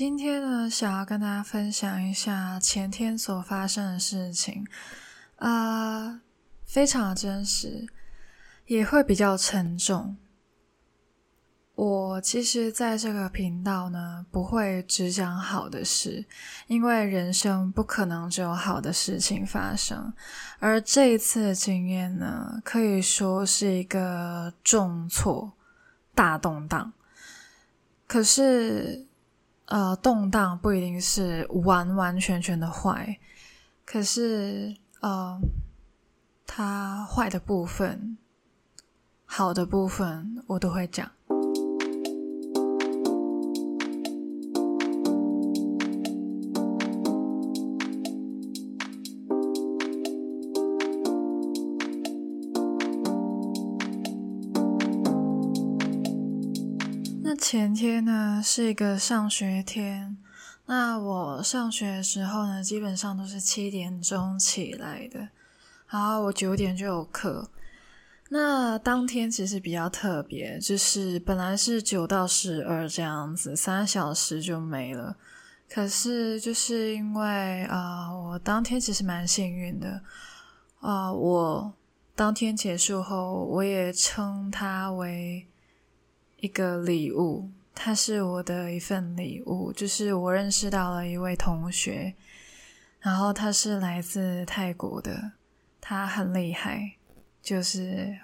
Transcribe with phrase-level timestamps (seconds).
[0.00, 4.66] 今天呢，想要跟大家分享一下前天所发生的事情，
[5.36, 6.22] 啊、
[6.64, 7.86] 非常的真实，
[8.64, 10.16] 也会比较沉重。
[11.74, 16.24] 我其实在这个频道呢，不会只讲好的事，
[16.66, 20.10] 因为人生不可能只有好的事情发生。
[20.60, 25.52] 而这一次的经验呢，可以说是一个重挫、
[26.14, 26.90] 大动荡。
[28.06, 29.06] 可是，
[29.70, 33.18] 呃，动荡不一定是完完全全的坏，
[33.84, 35.40] 可是，呃，
[36.44, 38.18] 它坏的部分、
[39.24, 41.08] 好的部分，我都会讲。
[57.50, 60.16] 前天呢是一个上学天，
[60.66, 65.18] 那我上学的时候呢，基本上都是七点钟起来的，
[65.88, 67.50] 然后我九点就有课。
[68.28, 75.16] 那当天其实比较特别，就是本来是九到十二这样子，三小时就没了。
[75.68, 80.00] 可是就是因为啊、我当天其实蛮幸运的
[80.78, 81.74] 啊、我
[82.14, 85.48] 当天结束后，我也称它为。
[86.40, 92.14] 一个礼物，它是我的一份礼物，就是我认识到了一位同学，
[93.00, 95.32] 然后他是来自泰国的，
[95.80, 96.92] 他很厉害，
[97.42, 98.16] 就是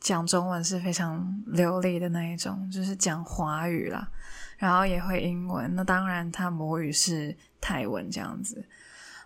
[0.00, 4.08] 讲中文是非常流利的那一种，就是讲华语啦，
[4.58, 8.64] 然后也会英文，那当然他母语是泰文这样子，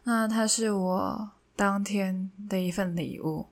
[0.05, 3.47] 那他是我当天的一份礼物。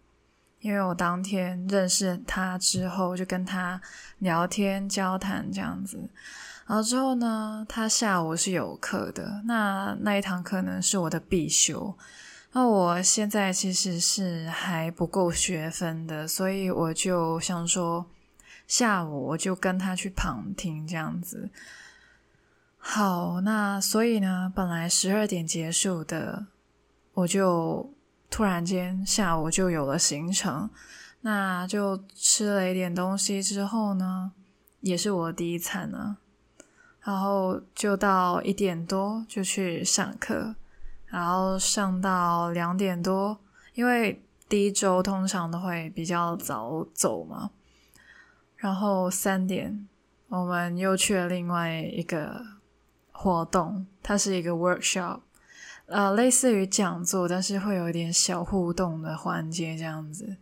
[0.63, 3.81] 因为我当天认识他之后，就跟他
[4.21, 6.09] 聊天交谈这样子，
[6.67, 11.93] 然后之后呢，他下午是有课的，那那一堂课呢是我的必修，
[12.53, 18.07] 那我现在其实是还不够学分的，所以我就想说，
[18.69, 21.51] 下午我就跟他去旁听这样子。
[22.79, 26.47] 好，那所以呢，本来十二点结束的，
[27.15, 27.93] 我就。
[28.33, 30.71] 突然间，下午就有了行程，
[31.21, 34.33] 那就吃了一点东西之后呢，
[34.81, 36.17] 也是我的第一餐呢，
[37.03, 40.55] 然后就到一点多就去上课，
[41.05, 43.39] 然后上到两点多，
[43.75, 47.51] 因为第一周通常都会比较早走嘛，
[48.57, 49.87] 然后三点
[50.29, 52.43] 我们又去了另外一个
[53.11, 55.21] 活动，它是一个 workshop。
[55.87, 60.37] 呃，类似于讲座，但是会有一点小互动的环节这样子，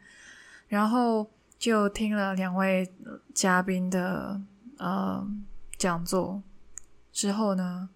[0.68, 1.28] 然后
[1.58, 2.88] 就听了两位
[3.34, 4.40] 嘉宾的
[4.78, 5.26] 呃
[5.76, 6.40] 讲座
[7.10, 7.88] 之后呢，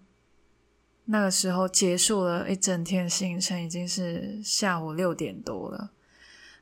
[1.05, 5.91] 那个时候结束了一整天行程，已经是下午六点多了。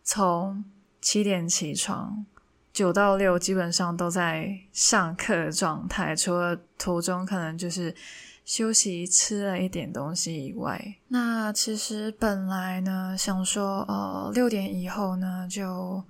[0.03, 0.63] 从
[1.01, 2.23] 七点起床，
[2.71, 7.95] 九到六基本上都在上课的状态，除了途中可能就是。
[8.45, 16.03] 休息吃了一点东西以外，那其实本来呢想说，呃，六点以后呢就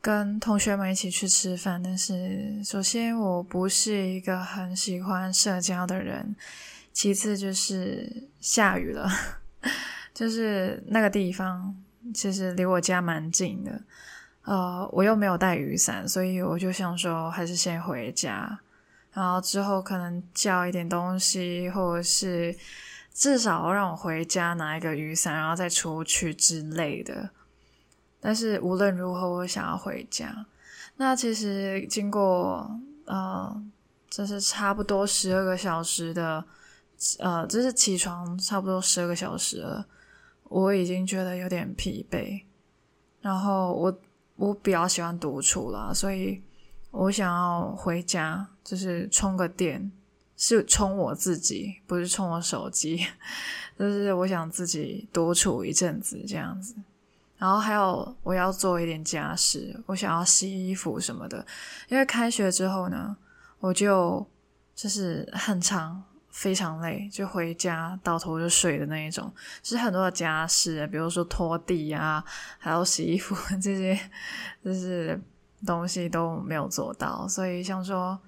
[0.00, 1.82] 跟同学们一起去吃饭。
[1.82, 6.34] 但是首先我不是一个很喜欢社交的人，
[6.92, 9.06] 其次就是下雨了，
[10.14, 11.76] 就是那个地方
[12.14, 13.80] 其实离我家蛮近的，
[14.44, 18.58] 呃，我又没有带雨伞，所以我就想说还是先回家。
[19.14, 22.52] 然后之后可能叫一点东西，或者是
[23.12, 27.30] 至少让我回家拿一个雨伞，然后再出去之类的。
[28.20, 30.46] 但是无论如何，我想要回家。
[30.96, 32.68] 那其实经过
[33.04, 33.62] 呃，
[34.10, 36.44] 这是差不多十二个小时的，
[37.20, 39.86] 呃，这是起床差不多十二个小时了，
[40.48, 42.42] 我已经觉得有点疲惫。
[43.20, 43.96] 然后我
[44.34, 46.42] 我比较喜欢独处啦，所以。
[46.96, 49.90] 我想要回家，就是充个电，
[50.36, 53.04] 是充我自己，不是充我手机。
[53.76, 56.72] 就是我想自己独处一阵子这样子。
[57.36, 61.44] 然后还有我要做一点家事，我想要洗衣服什么的。
[61.88, 63.16] 因为开学之后呢，
[63.58, 64.24] 我就
[64.76, 66.00] 就是很长，
[66.30, 69.30] 非常累，就回家倒头就睡的那一种。
[69.64, 72.24] 是很多的家事，比如说拖地啊，
[72.56, 73.98] 还有洗衣服 这些，
[74.64, 75.20] 就是。
[75.64, 78.18] 东西都没有做到，所以想说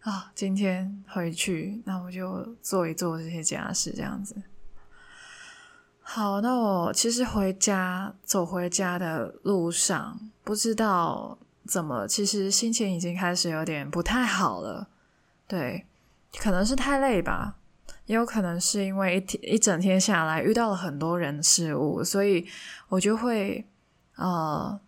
[0.00, 4.36] 啊，今天回去，那我就做一做这些家事，这样子。
[6.00, 11.36] 好，那我其实回家，走回家的路上，不知道
[11.66, 14.88] 怎么，其实心情已经开始有点不太好了。
[15.48, 15.84] 对，
[16.38, 17.56] 可能是太累吧。
[18.06, 22.46] 也有可能是因为一天一整天下来遇到了很多人事物，所以
[22.88, 23.66] 我就会
[24.14, 24.78] 呃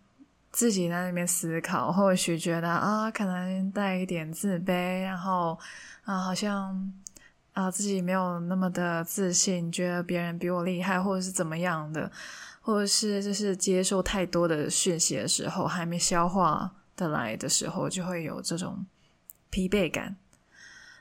[0.51, 5.57] 自己在那边思考，或许觉得啊，可能带一点自卑，然后
[6.03, 6.91] 啊，好像
[7.53, 12.11] 啊自己没有那么的自信，觉得别人比我厉害，或者是怎么样的，
[12.61, 18.85] 或者是就是接受太多的讯息的时候，还没消化的来的时候，就会有这种
[19.49, 20.15] 疲惫感。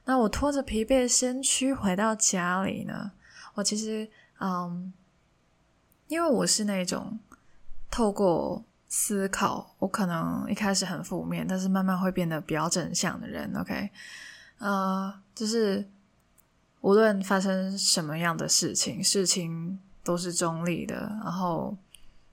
[0.04, 3.12] 那我拖着疲惫的身躯回到家里呢，
[3.54, 4.08] 我其实，
[4.40, 4.92] 嗯，
[6.06, 7.18] 因为我是那种
[7.90, 13.52] 透过思考，我可能一开始很负面，但是慢慢会变得比较正向的人。
[13.56, 13.90] OK，
[14.58, 15.86] 呃，就是
[16.80, 21.76] 无论发生什么样的事情，事情都是中立的，然后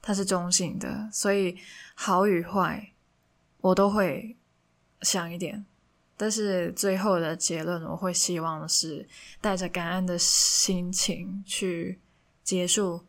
[0.01, 1.57] 它是中性的，所以
[1.93, 2.91] 好与坏，
[3.59, 4.37] 我都会
[5.01, 5.65] 想一点。
[6.15, 9.05] 但是最后的结论，我会希望是
[9.41, 11.99] 带着感恩的心情去
[12.41, 13.03] 结束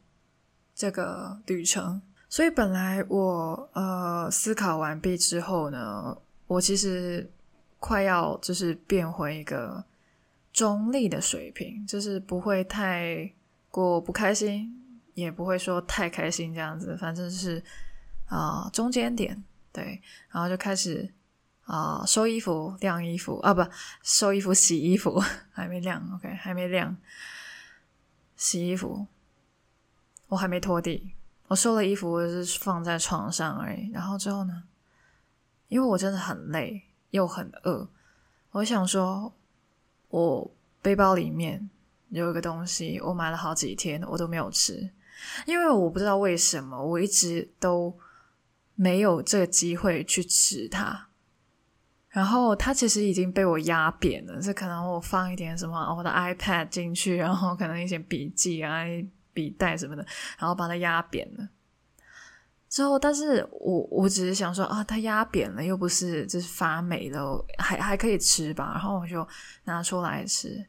[0.74, 2.02] 这个旅程。
[2.36, 6.14] 所以本来我呃思考完毕之后呢，
[6.46, 7.26] 我其实
[7.80, 9.82] 快要就是变回一个
[10.52, 13.32] 中立的水平，就是不会太
[13.70, 14.70] 过不开心，
[15.14, 17.64] 也不会说太开心这样子，反正是
[18.26, 19.42] 啊、中间点
[19.72, 21.10] 对，然后就开始。
[21.64, 23.66] 啊、收衣服、晾衣服啊，不，
[24.02, 25.18] 收衣服、洗衣服
[25.50, 26.94] 还没晾，OK，还没晾。
[28.36, 29.06] 洗衣服，
[30.28, 31.15] 我还没拖地。
[31.48, 33.90] 我收了衣服，我是放在床上而已。
[33.90, 34.64] 然后之后呢，
[35.68, 37.88] 因为我真的很累又很饿，
[38.50, 39.32] 我想说，
[40.08, 41.70] 我背包里面
[42.08, 44.90] 有一个东西，我买了好几天，我都没有吃，
[45.46, 47.96] 因为我不知道为什么，我一直都
[48.74, 51.08] 没有这个机会去吃它。
[52.08, 58.84] 然后它其实已经被我压扁了，这可能我放一点什么我的 iPad 进去，然后可能一些笔记啊、
[59.36, 60.02] 笔袋什么的，
[60.38, 61.46] 然后把它压扁了。
[62.70, 68.72] 之后，但是我我只是想说啊，它压扁了，又不是就是发霉了，还还可以吃吧。
[68.72, 69.26] 然后我就
[69.64, 70.66] 拿出来吃，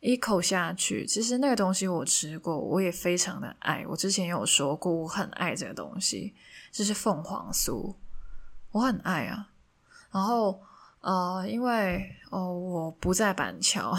[0.00, 3.84] 一口下去，其实那个东西我吃过，我也非常的爱。
[3.88, 6.34] 我之前有说过，我很爱这个东西，
[6.72, 7.94] 就是凤凰酥，
[8.70, 9.50] 我很爱啊。
[10.10, 10.62] 然后，
[11.00, 13.94] 呃，因为哦，我不在板桥，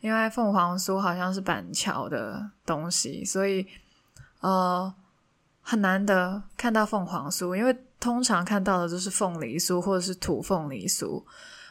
[0.00, 3.66] 因为凤凰酥好像是板桥的东西，所以
[4.40, 4.92] 呃，
[5.60, 7.54] 很难得看到凤凰酥。
[7.56, 11.22] 因为通常看到的都是凤梨酥或者是土凤梨酥，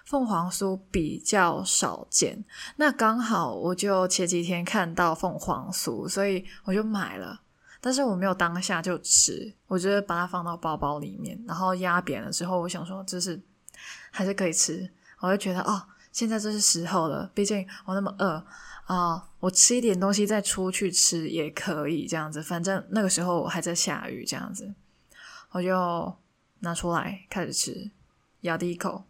[0.05, 2.43] 凤凰酥比较少见。
[2.77, 7.41] 那刚好我就前几天看到凤凰酥，所以我就买了。
[7.79, 13.41] 但是我没有当下就吃，我觉得把它放到包包里面，然后压扁了之后，我想说这是。
[14.13, 14.87] 还是可以吃，
[15.21, 15.81] 我就觉得哦，
[16.11, 17.29] 现在这是时候了。
[17.33, 18.45] 毕竟我那么饿
[18.85, 22.41] 啊，我吃一点东西再出去吃也可以这样子。
[22.41, 24.73] 反正那个时候我还在下雨，这样子，
[25.51, 26.15] 我就
[26.59, 27.89] 拿出来开始吃，
[28.41, 29.03] 咬第一口，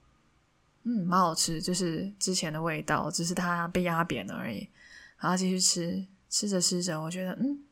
[0.83, 4.69] 嗯，蛮好吃，就是之前的味道，只是它被压扁了而已。
[5.17, 7.63] 然后继续吃，吃着吃着，我觉得嗯，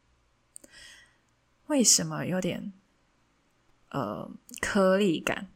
[1.68, 2.74] 为什么有点
[3.90, 4.30] 呃
[4.60, 5.48] 颗粒感？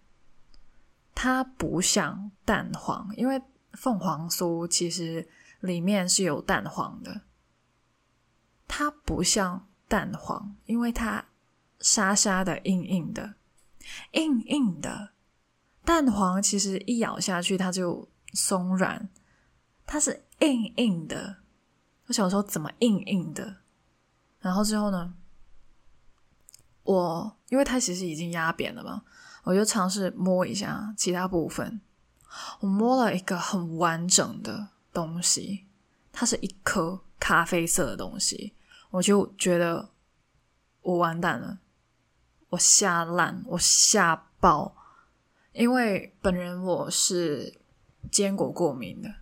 [1.16, 3.40] 它不像蛋黄，因为
[3.74, 5.28] 凤凰酥其实
[5.60, 7.22] 里面是有蛋黄的。
[8.68, 11.26] 它不像蛋黄，因为它
[11.80, 13.36] 沙沙的、硬硬的、
[14.12, 15.10] 硬硬的。
[15.86, 19.10] 蛋黄其实一咬下去它就松软，
[19.86, 21.38] 它是硬硬的。
[22.08, 23.58] 我小时候怎么硬硬的？
[24.40, 25.16] 然后之后呢？
[26.84, 29.04] 我因为它其实已经压扁了嘛。
[29.44, 31.82] 我就尝试摸一下其他部分，
[32.60, 35.66] 我摸了一个很完整的东西，
[36.12, 38.54] 它是一颗咖啡色的东西，
[38.92, 39.90] 我就觉得
[40.82, 41.60] 我完蛋了，
[42.50, 44.76] 我吓烂，我吓爆，
[45.52, 47.60] 因为本人我是
[48.12, 49.14] 坚果过敏的，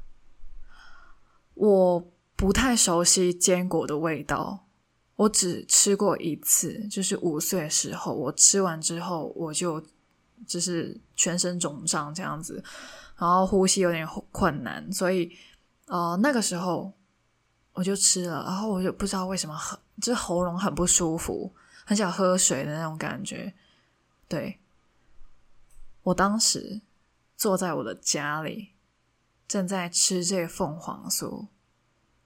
[1.53, 4.67] 我不太熟悉坚果的味道，
[5.15, 9.83] 我只吃过一次，就是五岁的时候，我吃完之后我就。
[10.47, 12.63] 就是全身肿胀这样子，
[13.21, 15.31] 然后呼吸有点困难，所以
[15.85, 16.91] 呃那个时候
[17.71, 21.53] 我就吃了，然后我就不知道为什么很，就是喉咙很不舒服，
[21.85, 23.53] 很想喝水的那种感觉。
[24.27, 24.59] 对，
[26.01, 26.81] 我当时
[27.37, 28.69] 坐在我的家里，
[29.47, 31.45] 正在吃这个凤凰酥，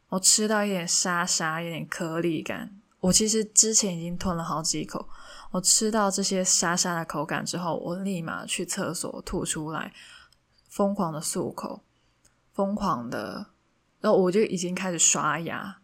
[0.07, 2.79] 我吃到一点沙沙，有点颗粒感。
[3.01, 5.09] 我其实之前已经吞了好几口。
[5.51, 9.93] 我吃到这些沙沙的口感之后，我立马去厕所吐出来，
[10.75, 11.81] 疯狂的漱口，
[12.51, 13.45] 疯狂的
[14.01, 15.77] 然后我就已经开始刷牙，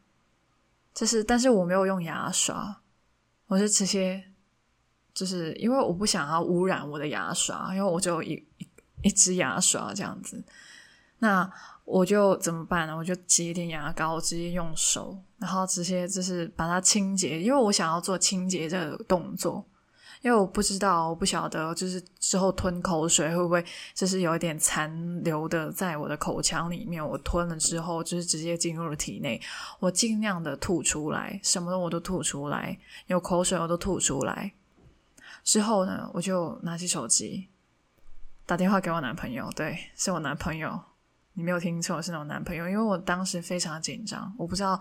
[0.94, 2.82] 就是但是我没有用牙刷，
[3.48, 4.22] 我就直接
[5.14, 8.68] 就是因为我不想要污染我的牙刷，因为我只有一一
[9.04, 10.44] 一支牙刷这样子，
[11.20, 11.50] 那
[11.86, 12.98] 我就怎么办呢？
[12.98, 19.66] 我就挤一点牙膏，我直接用手，然后直接就是把它清洁，因为我想要做清洁这个动作。
[20.22, 27.04] 因为我不知道，我不晓得，就是之后吞口水会不会就是有一点残留的在我的口腔里面。
[27.04, 29.42] 我吞了之后，就是直接进入了体内。
[29.80, 34.54] 我尽量的吐出来，什么我都吐出来，有口水我都吐出来。
[35.44, 37.48] 之后呢，我就拿起手机
[38.46, 40.80] 打电话给我男朋友，对，是我男朋友，
[41.34, 42.70] 你没有听错，是我男朋友。
[42.70, 44.80] 因为我当时非常紧张，我不知道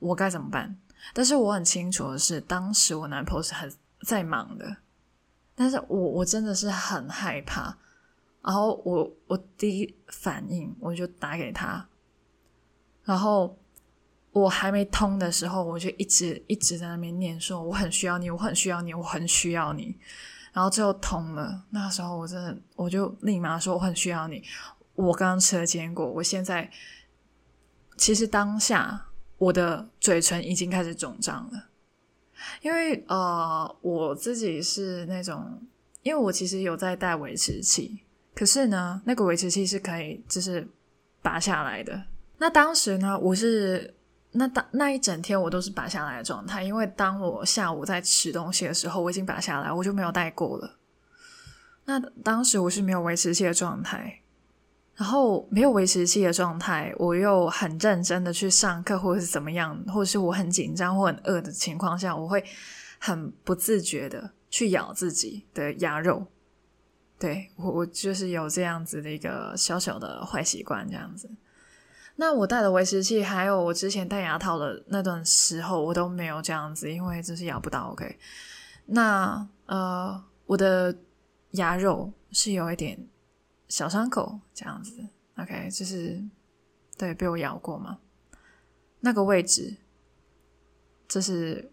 [0.00, 0.74] 我该怎么办。
[1.12, 3.70] 但是我很清楚的是，当时我男朋友是很。
[4.02, 4.76] 在忙的，
[5.54, 7.76] 但是我我真的是很害怕，
[8.42, 11.88] 然后我我第一反应我就打给他，
[13.04, 13.58] 然后
[14.32, 19.98] 我还没通的时候，我就一直一直在那边念说我很需要你，我很需要你，我很需要你，
[20.52, 24.42] 然后最后通了，那时候我真的我就立马说我很需要你，
[24.94, 26.70] 我刚刚吃了坚果，我现在
[27.96, 29.06] 其实当下
[29.38, 31.64] 我的嘴唇已经开始肿胀了。
[32.62, 35.60] 因为呃，我自己是那种，
[36.02, 38.00] 因为我其实有在带维持器，
[38.34, 40.66] 可是呢，那个维持器是可以就是
[41.22, 42.02] 拔下来的。
[42.38, 43.94] 那当时呢，我是
[44.32, 50.76] 那当那一整天我都是拔下来的状态，因为当我下午在吃东西的时候，我已经拔下来，我就没有带过了。
[51.84, 54.20] 那当时我是没有维持器的状态。
[54.98, 62.44] 然后没有维持器的状态，我又很认真的去上课，或者是怎么样，或者是我很紧张或很饿的情况下，我会
[62.98, 66.26] 很不自觉的去咬自己的牙肉。
[67.16, 71.30] 对，我，我就是有这样子的一个小小的坏习惯，这样子。
[72.16, 77.92] 那我戴的维持器，还有我之前戴牙套的那段时候，我都没有这样子，因为就是咬不到。
[77.92, 78.18] OK，
[78.86, 80.92] 那呃，我的
[81.52, 82.98] 牙肉是有一点。
[83.68, 84.92] 小伤口这样子
[85.36, 86.22] ，OK，就是
[86.96, 87.98] 对，被我咬过嘛，
[89.00, 89.76] 那个位置，
[91.06, 91.70] 就是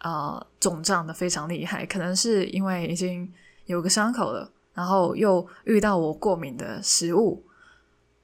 [0.00, 3.32] 呃肿胀的非常厉害，可能是因为已经
[3.64, 7.42] 有个伤口了，然后又遇到我过敏的食物，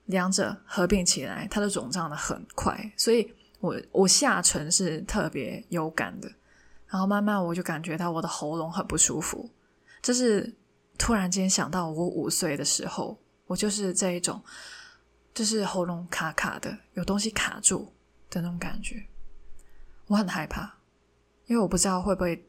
[0.04, 6.30] 两者合并起来，它的肿胀的很快，所以我我下唇是特别有感的，
[6.86, 9.48] 然后慢慢我就感觉到我的喉咙很不舒服，
[10.02, 10.54] 就是。
[11.00, 14.38] 突然间想到我五岁的时候，我就是这一种，
[15.32, 17.90] 就是喉咙卡卡的，有东西卡住
[18.28, 19.02] 的那种感觉，
[20.08, 20.74] 我很害怕，
[21.46, 22.46] 因为我不知道会不会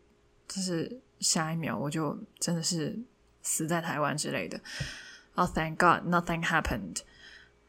[0.49, 2.99] 就是下一秒我就真的是
[3.41, 4.59] 死在台湾之类的。
[5.35, 6.97] Oh, thank God, nothing happened，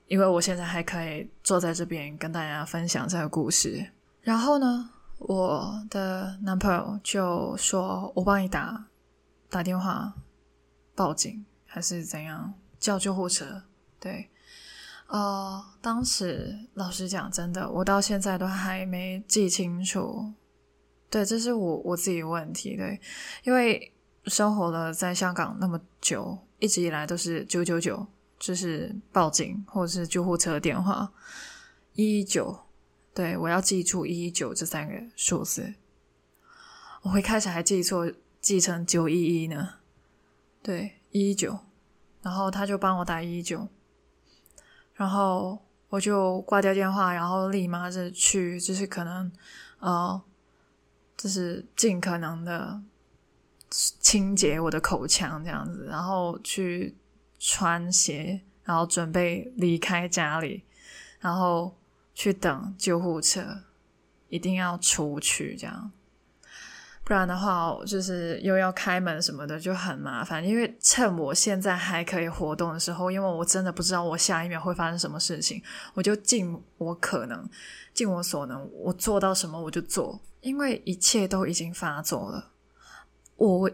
[0.08, 3.88] 因为我现在还可以坐在这边跟大家分享这个故事。
[4.20, 8.86] 然后呢，我的男朋友就说：“我帮你打
[9.48, 10.12] 打电话。”
[10.94, 12.54] 报警还是怎样？
[12.78, 13.62] 叫救护车？
[14.00, 14.28] 对，
[15.06, 20.32] 呃，当时老实讲，真的，我到现在都还没记清楚。
[21.08, 22.76] 对，这是我我自己问题。
[22.76, 23.00] 对，
[23.44, 23.92] 因为
[24.24, 28.06] 生活了在香港那么久，一直以来都是九九九，
[28.38, 31.12] 就是报警或者是救护车电话
[31.94, 32.58] 一一九。
[33.14, 35.74] 对，我要记住一一九这三个数字。
[37.02, 39.74] 我会开始还记错，记成九一一呢。
[40.62, 41.58] 对，一一九，
[42.22, 43.68] 然后他就帮我打一一九，
[44.94, 49.32] 然后我就挂掉电话，然后立马就去，就是可能，
[49.80, 50.22] 呃，
[51.16, 52.80] 就是尽可能的
[53.70, 56.96] 清洁我的口腔这样子，然后去
[57.40, 60.62] 穿鞋，然后准备离开家里，
[61.18, 61.76] 然后
[62.14, 63.64] 去等救护车，
[64.28, 65.90] 一定要出去这样。
[67.04, 70.46] 不然的话，就是又要开门什么的，就很麻烦。
[70.46, 75.60] 因为趁我现在还可以活动的时候，因为我真的不知道我下一秒会发生什么事情，
[75.94, 77.48] 我就尽我可能，
[77.92, 80.20] 尽我所能，我做到什么我就做。
[80.40, 82.50] 因为一切都已经发作了，
[83.36, 83.70] 我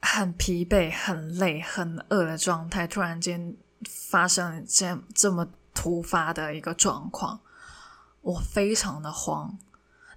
[0.00, 3.56] 很疲惫、很累、很饿的状态，突然间
[3.88, 7.40] 发生这这么突发的一个状况，
[8.20, 9.56] 我非常的慌。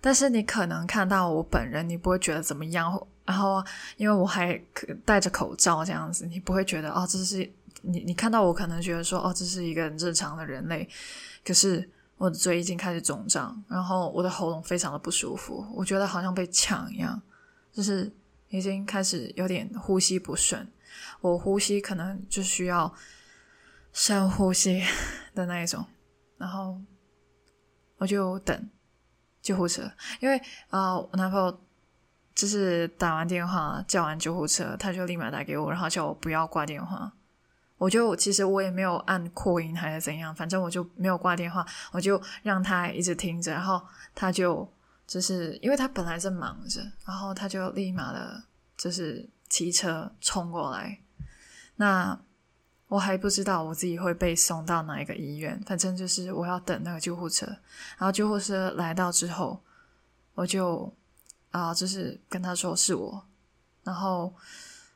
[0.05, 2.95] 但是你可能看到我本人，你不会觉得怎么样。
[3.25, 3.65] 然后，
[3.97, 4.55] 因为我还
[5.03, 7.37] 戴着口罩这样子，你不会觉得哦，这是
[7.81, 10.87] 你你看到我可能觉得说哦，这是一个很正常的人类。
[11.43, 17.19] 可是我的嘴已经开始肿胀，然后我的喉咙非常的不舒服，我觉得好像被呛一样，
[17.73, 18.13] 就是
[18.49, 20.71] 已经开始有点呼吸不顺。
[21.19, 22.93] 我呼吸可能就需要
[23.91, 24.83] 深呼吸
[25.33, 25.83] 的那一种，
[26.37, 26.79] 然后
[27.97, 28.69] 我就等
[29.45, 29.83] 救护车，
[30.19, 31.55] 因为啊、我男朋友
[32.33, 37.13] 就是打完电话叫完救护车，他就立马打给我，然后叫我不要挂电话。
[37.77, 43.79] 我就其实我也没有按扩音还是怎样，反正我就没有挂电话，我就让他一直听着，然后
[44.15, 44.67] 他就
[45.05, 48.41] 就是因为他本来在忙着，然后他就立马的
[48.75, 50.97] 就是骑车冲过来。
[51.75, 52.19] 那
[52.87, 57.45] 我还不知道我自己会被送到哪一个医院，反正就是我要等那个救护车，
[57.97, 59.59] 然后救护车来到之后，
[60.33, 60.91] 我就
[61.51, 63.25] 啊就是跟他说是我，
[63.83, 64.33] 然后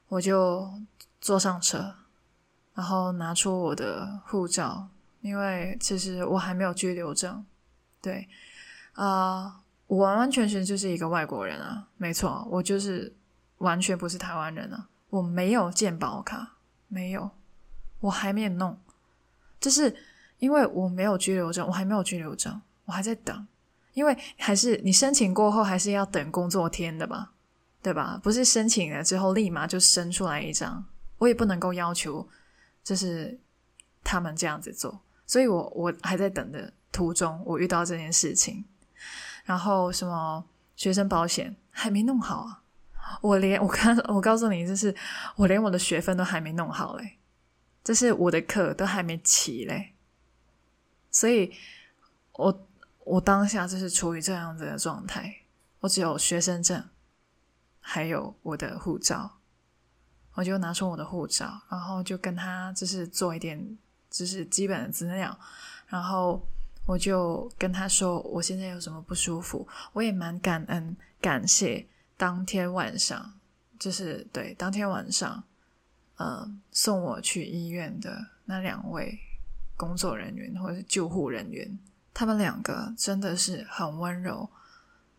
[0.07, 0.71] 我就
[1.19, 1.95] 坐上车。
[2.75, 4.87] 然后拿出我的护照，
[5.19, 7.45] 因为其实我还没有居留证。
[8.01, 8.25] 对，
[8.93, 13.13] 啊、我完完全全就是一个外国人啊，没错，我就是
[13.57, 16.53] 完全不是台湾人啊，我没有健保卡，
[16.87, 17.29] 没有，
[17.99, 18.77] 我还没有弄，
[19.59, 19.95] 就是
[20.37, 23.47] 因为我没有居留证，我还没有居留证，我还在等，
[23.93, 27.31] 因为还是你申请过后还是要等工作天的吧，
[27.81, 28.19] 对吧？
[28.23, 30.85] 不是申请了之后立马就生出来一张，
[31.17, 32.27] 我也不能够要求。
[32.81, 33.37] 就是
[34.03, 38.65] 他们这样子做，所以我我还在等的途中，我遇到这件事情，
[39.43, 40.43] 然后什么
[40.75, 42.63] 学生保险还没弄好啊，
[43.21, 44.95] 我连我刚我告诉你，就是
[45.35, 47.18] 我连我的学分都还没弄好嘞，
[47.83, 49.93] 就是我的课都还没起嘞，
[51.11, 51.53] 所以
[52.33, 52.67] 我
[53.05, 55.43] 我当下就是处于这样子的状态，
[55.79, 56.87] 我只有学生证，
[57.79, 59.37] 还有我的护照。
[60.35, 63.77] 我就拿出我的护照，然后就跟他就是做一点
[64.09, 65.37] 就是基本的资料，
[65.87, 66.41] 然后
[66.85, 73.33] 我就跟他说我现在有什么不舒服，我也蛮感恩感谢当天晚上
[73.77, 75.43] 就是对当天晚上，
[76.19, 79.17] 呃，送我去医院的那两位
[79.77, 81.79] 工作人员或者救护人员，
[82.13, 84.49] 他们两个真的是很温柔，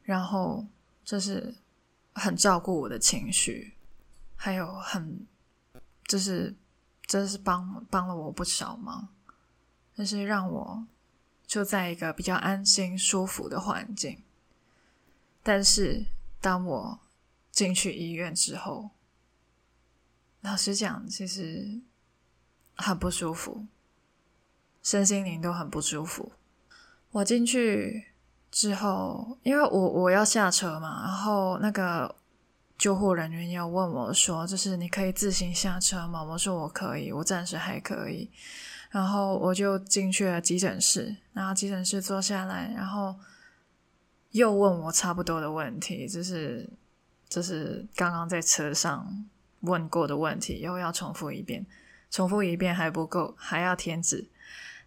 [0.03, 0.67] 然后
[1.03, 1.55] 就是
[2.13, 3.73] 很照顾我的情绪。
[4.37, 5.27] 还有很，
[6.05, 6.55] 就是
[7.07, 9.09] 真是帮帮了我不少忙，
[9.95, 10.87] 就是让我
[11.47, 14.23] 就在一个比较安心舒服的环境。
[15.43, 16.05] 但是
[16.43, 17.01] 当我
[17.51, 18.91] 进去医院之后，
[20.41, 21.81] 老实讲，其实
[22.77, 23.67] 很不舒服，
[24.83, 26.33] 身心灵都很不舒服。
[27.11, 28.07] 我进去
[28.51, 32.17] 之后，因为我我要下车嘛，然后那个。
[32.81, 38.31] 救护人员要问我说：“就是你可以自行下车吗？”我说：“我可以，我暂时还可以。”
[38.89, 43.15] 然后我就进去了急诊室，然后急诊室坐下来，然后
[44.31, 46.67] 又问我差不多的问题，就是
[47.29, 49.27] 就是刚刚在车上
[49.61, 51.65] 问过的问题，又要重复一遍，
[52.11, 54.29] 重复一遍还不够，还要填纸，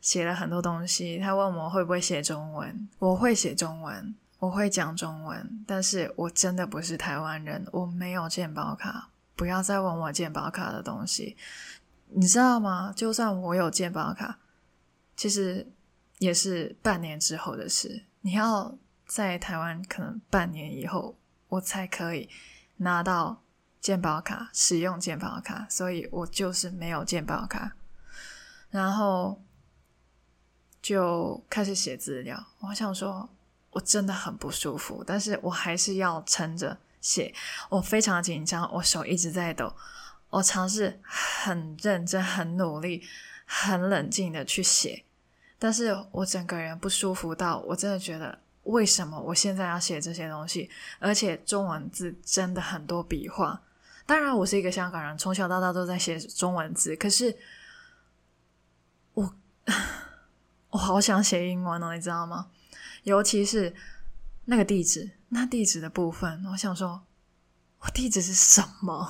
[0.02, 1.20] 写了很多东西。
[1.20, 4.16] 他问我会不会写中文，我会写中文。
[4.40, 9.08] 我会讲中文，但是我真的不是台湾人，我没有健保卡。
[9.38, 11.38] 不要再问我健保卡的东西，
[12.10, 12.92] 你知道吗？
[12.94, 14.38] 就算我有健保卡，
[15.16, 15.66] 其实
[16.18, 18.04] 也是半年之后的事。
[18.20, 21.16] 你要在台湾可能半年以后，
[21.48, 22.28] 我才可以
[22.76, 23.42] 拿到
[23.84, 27.74] 健保卡，使用健保卡，所以我就是没有健保卡。
[28.72, 29.40] 然后
[30.82, 33.30] 就开始写资料，我想说。
[33.76, 37.34] 我真的很不舒服，但是我还是要撑着写。
[37.70, 39.74] 我非常紧张，我手一直在抖。
[40.30, 43.04] 我尝试很认真、很努力、
[43.48, 45.04] 很冷静的去写，
[45.58, 50.70] 但是我整个人不舒服到我真的觉得，为什么我现在要写这些东西？
[51.00, 53.60] 而且中文字真的很多笔画。
[54.06, 57.38] 当然，我是一个香港人，从小到大都在写中文字，可是
[59.14, 59.36] 我
[60.70, 62.48] 我好想写英文哦，你知道吗？
[63.04, 63.74] 尤其是
[64.46, 67.04] 那个地址，那地址的部分，我想说，
[67.80, 69.10] 我地址是什么？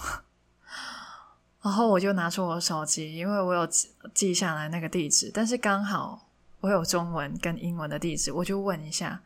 [1.62, 6.28] 然后我就拿出我手机，因为我有记记下来那个地址，但是刚好
[6.60, 9.22] 我有中文跟英文的地址，我就问一下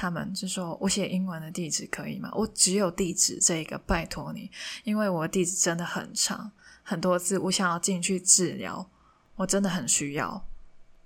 [0.00, 2.30] 他们，就说我写英文的地址可以吗？
[2.34, 4.50] 我只有地址这个，拜托你，
[4.82, 6.50] 因为我的地址真的很长，
[6.82, 8.88] 很多字，我想要进去治疗，
[9.36, 10.42] 我真的很需要，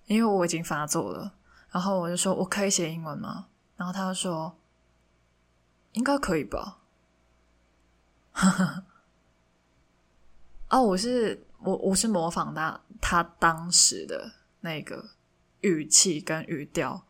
[0.06, 1.34] 因为我已经发作了。
[1.72, 4.56] 然后我就说：“我可以写英文吗？”然后他就说
[5.94, 6.78] ：“应该可以吧。
[10.70, 14.30] ”哦，我是我我是模仿他他当时的
[14.60, 15.04] 那个
[15.62, 17.04] 语气跟语调，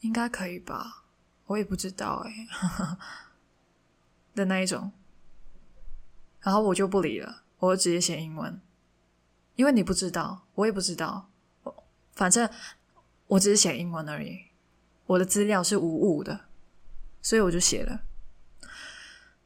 [0.00, 1.04] 应该可以吧？
[1.46, 2.46] 我也不知道哎，
[4.34, 4.92] 的那一种。
[6.40, 8.60] 然后我就不理了，我直接写英文，
[9.56, 11.30] 因为你不知道，我也不知道，
[12.12, 12.48] 反正。
[13.28, 14.46] 我只是写英文而已，
[15.04, 16.46] 我的资料是无误的，
[17.20, 18.00] 所以我就写了。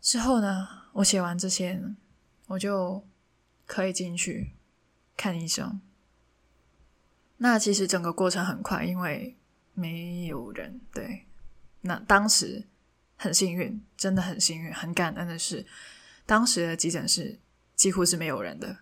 [0.00, 1.82] 之后呢，我写完这些，
[2.46, 3.04] 我就
[3.66, 4.54] 可以进去
[5.16, 5.80] 看医生。
[7.38, 9.36] 那其实整个过程很快，因为
[9.74, 10.80] 没有人。
[10.92, 11.26] 对，
[11.80, 12.64] 那当时
[13.16, 15.64] 很幸运，真的很幸运，很感恩的是，
[16.26, 17.38] 当时的急诊室
[17.74, 18.76] 几乎是没有人的。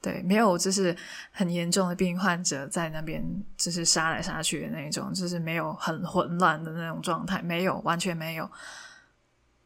[0.00, 0.94] 对，没有就是
[1.30, 3.24] 很严重的病患者在那边，
[3.56, 8.50] 就是杀来杀去的那种，就是没有很混乱的那种状态，没有，完全没有，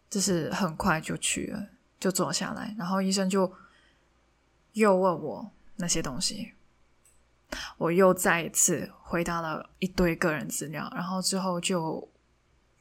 [0.08, 1.66] 就是很快就去了，
[1.98, 3.52] 就坐下来，然后医生就
[4.74, 6.52] 又问我那些东西。
[7.76, 12.08] 我又再一次回答了一堆个人资料，然后之后就，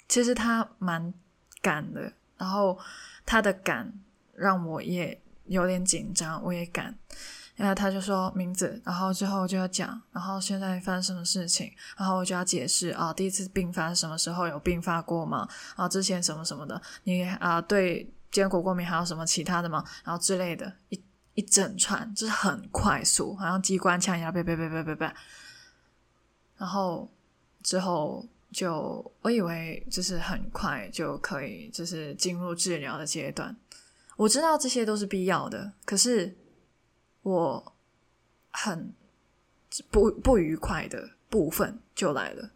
[0.07, 1.13] 其实他蛮
[1.61, 2.77] 赶的，然后
[3.25, 3.93] 他的赶
[4.35, 6.97] 让我也有点紧张，我也赶，
[7.55, 15.47] 然后他就说名字，然后之后就要讲，然后现在发生什么事情，然后我就要解释啊，第一次病发什么时候有病发过吗？
[15.75, 19.83] 啊，之前什么什么的，你啊对坚果过敏还有什么其他的吗？
[20.03, 21.01] 然后之类的一。
[21.37, 25.13] 一整串就是很快速，好像机关枪一样，别别别别别别。
[26.57, 27.07] 然后
[27.61, 33.55] 之后就我以为就是很快就可以，就是进入治疗的阶段。
[34.15, 36.35] 我知道这些都是必要的，可是
[37.21, 37.73] 我
[38.49, 38.91] 很
[39.91, 42.49] 不不愉快的部分就来了，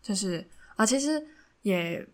[0.00, 1.26] 就是啊，其实
[1.62, 2.06] 也。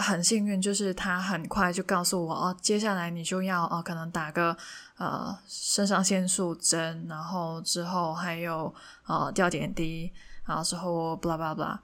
[0.00, 4.56] 很幸运，就是他很快就告诉我哦，接下来你就要哦，可能打个
[4.96, 8.74] 呃肾上腺素针，然后之后还有
[9.06, 10.12] 呃吊点滴，
[10.44, 11.78] 然后之后 blah blah blah，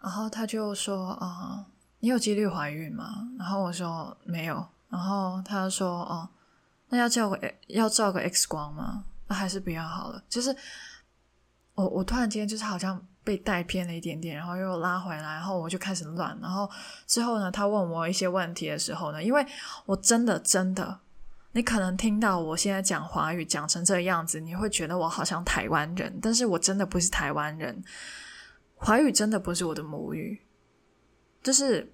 [0.00, 1.66] 然后他就说啊、
[2.00, 3.28] 你有几率怀孕吗？
[3.38, 6.28] 然后我说没有，然后他说哦，
[6.88, 9.04] 那要照个要照个 X 光吗？
[9.28, 10.22] 那还是比较好了。
[10.28, 10.56] 就是
[11.74, 13.00] 我我突然间就是好像。
[13.24, 16.38] 被带偏了一点点，然后又拉回来，然后我就开始乱。
[16.42, 16.70] 然后
[17.06, 19.44] 之后呢，他问我一些问题的时候呢，因为
[19.86, 21.00] 我真的真的，
[21.52, 27.82] 你可能听到我现在讲华语讲成这个样子，你会觉得我好像台湾人，但是我真的不是台湾人，
[28.74, 30.38] 华语真的不是我的母语，
[31.42, 31.90] 就是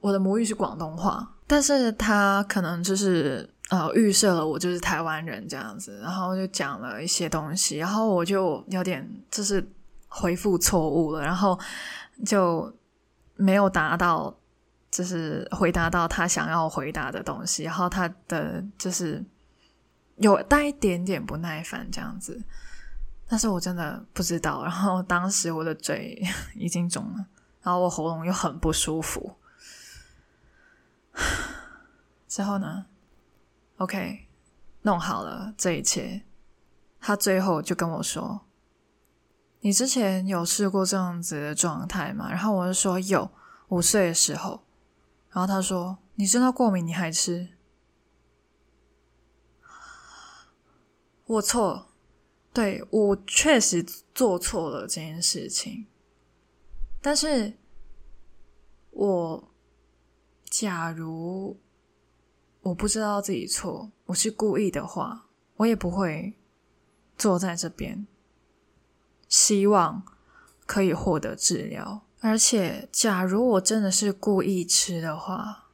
[0.00, 9.64] 我的母语是广东话，但是他可能就是呃预设了我就是台湾人这样子，然后就讲了一些东西，然后我就有点就是。
[10.08, 11.58] 回复错误了，然后
[12.24, 12.74] 就
[13.34, 14.34] 没有达到，
[14.90, 19.22] 就是回答到他想要回答的东西，然后他的就是
[20.16, 22.42] 有带一点点不耐烦这样子，
[23.28, 24.62] 但是我真的不知道。
[24.62, 26.22] 然后当时我的嘴
[26.54, 27.26] 已经肿了，
[27.62, 29.36] 然后我喉咙又很不舒服。
[32.28, 32.86] 之后呢
[33.78, 34.26] ，OK，
[34.82, 36.22] 弄好了这一切，
[37.00, 38.45] 他最后就跟我说。
[39.60, 42.30] 你之前有试过这样子的状态吗？
[42.30, 43.28] 然后我就说有，
[43.68, 44.62] 五岁的时候。
[45.30, 47.48] 然后他说：“你知道过敏你还吃？”
[51.26, 51.88] 我错，
[52.52, 53.82] 对，我确实
[54.14, 55.86] 做错了这件事情。
[57.02, 57.52] 但是，
[58.92, 59.52] 我
[60.48, 61.58] 假如
[62.62, 66.38] 我不知道自己错，我是故意的话，我也不会
[67.18, 68.06] 坐在这边。
[69.28, 70.02] 希望
[70.64, 75.68] 可以获得治疗，而且，假如我真的是故意吃的话，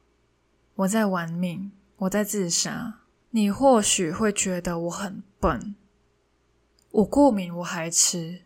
[0.75, 5.75] 我在玩命，我在自杀，你或许会觉得我很笨。
[6.91, 8.43] 我过敏我还吃，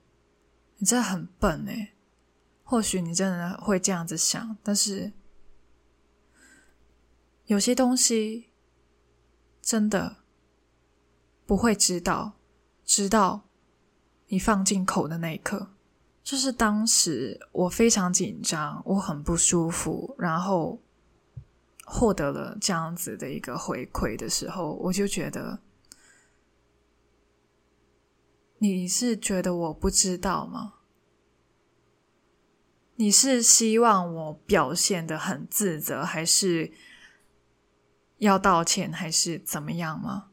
[0.77, 1.93] 你真的很笨诶。
[2.63, 5.13] 或许你真的会这样子想，但是
[7.45, 8.49] 有些东西
[9.61, 10.17] 真的
[11.45, 12.33] 不会知道，
[12.85, 13.46] 知道。
[14.27, 15.69] 你放进口的那一刻，
[16.23, 20.81] 就是当时我非常紧张，我很不舒服，然后
[21.85, 25.59] 获得了这样子的一个回馈的时候，我就觉得，
[28.57, 30.73] 你是觉得我不知道吗？
[32.99, 36.73] 你是希望我表现的很自责，还是
[38.17, 40.31] 要道歉，还是怎么样吗？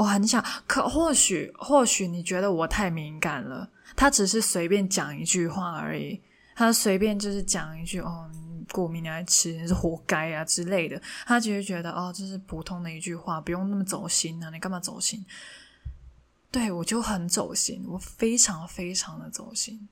[0.00, 3.68] 我很想，可或许或许你觉得我太敏感了。
[3.94, 6.18] 他只是随便讲一句话而已，
[6.56, 8.30] 他随便就是讲一句哦，
[8.72, 10.98] 过敏你爱吃，你是活该啊之类的。
[11.26, 15.22] 他只是觉得哦，这是普通的一句话，不用那么走心啊，你干嘛走心？
[16.50, 19.86] 对，我就很走心，我非常非常的走心。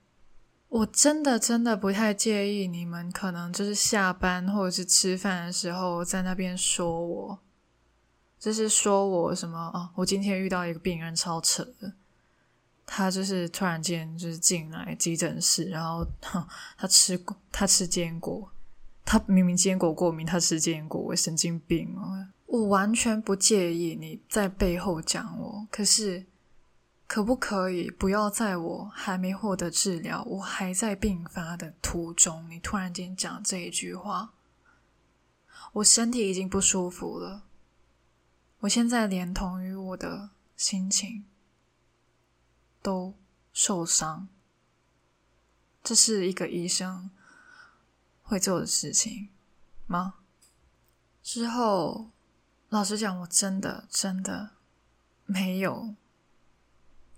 [0.70, 7.38] 我真的真的不太介意你们可能就是下班或者是吃饭的时候在那边说我。
[8.38, 9.90] 就是说我什么啊？
[9.94, 11.92] 我今天遇到一个病人超扯的，
[12.86, 16.06] 他就是突然间就是进来急诊室，然后
[16.78, 18.50] 他吃过他吃坚果，
[19.04, 22.26] 他明明坚果过敏，他吃坚果，我神经病哦！
[22.46, 26.24] 我完全不介意你在背后讲我，可是
[27.06, 34.30] 可不可以不要在我还没获得治疗，我还在病发的途中，你突然间讲这一句话？
[35.74, 37.42] 我身体已经不舒服了，
[38.60, 41.24] 我现在连同于我的心情
[42.82, 43.14] 都
[43.52, 44.26] 受伤，
[45.84, 47.08] 这是一个医生
[48.22, 49.28] 会做的事情
[49.86, 50.14] 吗？
[51.22, 52.10] 之后，
[52.70, 54.50] 老实讲，我真的真的
[55.24, 55.94] 没有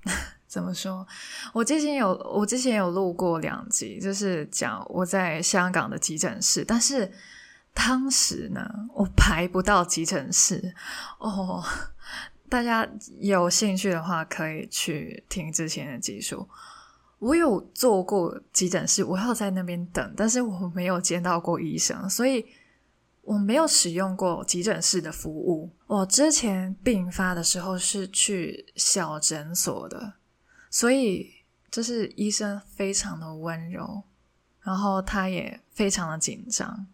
[0.46, 1.08] 怎么说。
[1.54, 7.10] 我之前有，我之前有录过两集，就是讲我在香港的急诊室，但是。
[7.72, 10.74] 当时呢，我排不到急诊室
[11.18, 11.64] 哦。
[12.48, 12.88] 大家
[13.20, 16.48] 有兴趣的话，可以去听之前的技术。
[17.20, 22.44] 我有做过急诊室，我要在那边等，但是我没有见到过医生，所以
[23.22, 25.70] 我没有使用过急诊室的服务。
[25.86, 30.14] 我之前病发的时候是去小诊所的，
[30.70, 31.30] 所以
[31.70, 34.02] 就是医生非常的温柔，
[34.62, 36.86] 然后他也非常的紧张。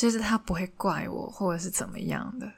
[0.00, 2.50] 就是他不会怪我，或者是怎么样的。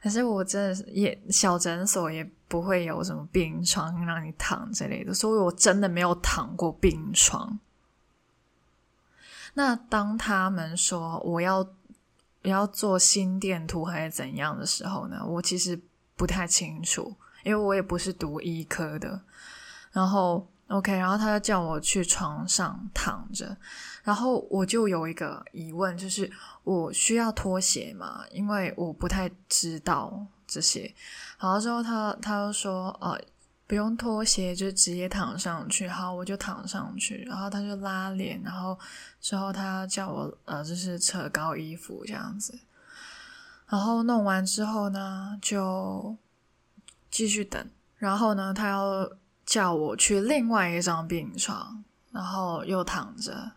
[0.00, 7.58] 可是我真的是也小诊所也不会有什么病床让你躺之类的，所以我真的没有躺过病床。
[9.54, 11.68] 那当他们说我要
[12.42, 15.20] 要做心电图还是怎样的时候呢？
[15.26, 15.80] 我其实
[16.14, 19.20] 不太清楚，因为我也不是读医科的。
[19.90, 20.46] 然后。
[20.68, 23.56] OK，然后他就叫我去床上躺着，
[24.08, 26.32] 然后我就有一个疑问，就是
[26.64, 28.24] 我需要脱鞋吗？
[28.30, 30.90] 因为我不太知道这些。
[31.36, 33.20] 好，之后他他就说，呃，
[33.66, 35.86] 不用脱鞋，就直接躺上去。
[35.86, 38.78] 好，我就躺上去，然后他就拉脸，然后
[39.20, 42.58] 之后他叫我呃，就是扯高衣服这样子。
[43.66, 46.16] 然后弄完之后呢，就
[47.10, 47.62] 继续等。
[47.98, 49.10] 然后呢，他要。
[49.48, 53.50] 叫我去另外一张病床，然后又躺着，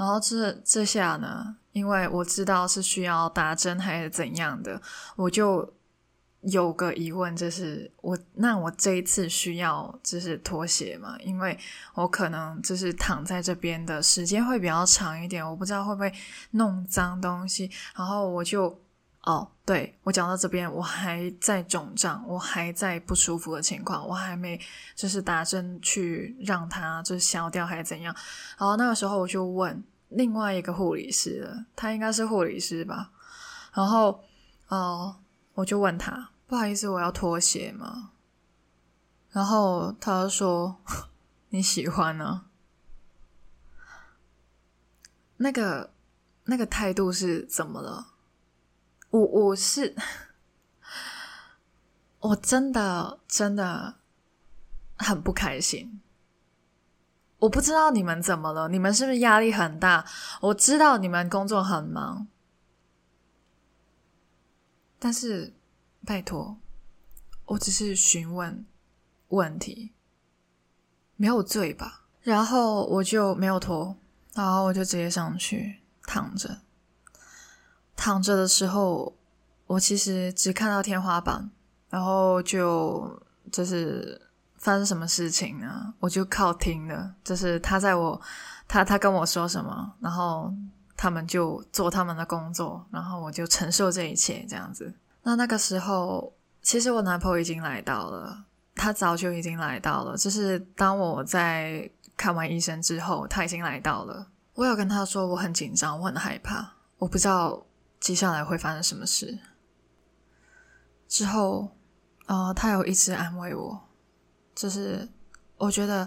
[0.00, 4.80] 然后这这下呢，因为我知道是需要打针还是怎样的，
[5.14, 5.70] 我就
[6.40, 11.18] 有个疑问，就是我那我这一次需要就是脱鞋吗？
[11.20, 11.58] 因为
[11.92, 16.10] 我可能就是躺在这边的时间会比较长一点，我不知道会不会
[16.52, 18.80] 弄脏东西，然后我就。
[19.24, 24.58] 哦，对，我讲到这边，我还在肿胀，我还在不舒服的情况，我还没
[24.96, 28.16] 就是打针去让它就是消掉还是怎样。
[28.56, 33.10] 然后那个时候我就问另外一个护理师了，他应该是护理师吧。
[33.72, 34.22] 然后
[34.68, 35.16] 哦，
[35.54, 38.12] 我就问他，不好意思，我要脱鞋吗？
[39.30, 40.76] 然后他说
[41.50, 42.46] 你喜欢呢？
[45.36, 45.92] 那个
[46.44, 48.08] 那个态度是怎么了？
[49.10, 49.96] 我我是，
[52.20, 53.94] 我真的真的
[54.98, 56.00] 很不开心。
[57.40, 60.04] 我不知道你们怎么了，你们是不是压力很大？
[60.40, 62.28] 我知道你们工作很忙，
[64.98, 65.54] 但是
[66.06, 66.58] 拜托，
[67.46, 68.64] 我只是询问
[69.28, 69.92] 问题，
[71.16, 72.04] 没有罪吧？
[72.20, 73.96] 然后我就没有拖，
[74.34, 76.60] 然后我就直接上去躺着。
[77.96, 79.16] 躺着的时候，
[79.66, 81.50] 我其实只看到天花板，
[81.88, 84.29] 然后就就是
[84.60, 85.92] 发生什么事情呢？
[85.98, 88.20] 我就靠听的，就是他在我
[88.68, 90.54] 他他跟我说什么，然后
[90.96, 94.94] 他们就做他们的工作，然后我就承受这一切这样子。
[95.24, 98.44] 那那个时候，其实我男朋友已经来到了，
[98.76, 104.26] 他早就已经来到了，就是当我在看完医生之后，他已经来到了。
[104.54, 107.66] 我有跟他说我很紧张，我很害怕，我不知道。
[107.98, 109.38] 接下来会发生什么事？
[111.06, 111.76] 之后，
[112.24, 113.78] 呃，他有一直安慰我，
[114.60, 115.08] 就是
[115.56, 116.06] 我觉得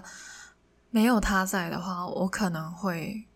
[0.90, 3.26] 没有他在的话，我可能会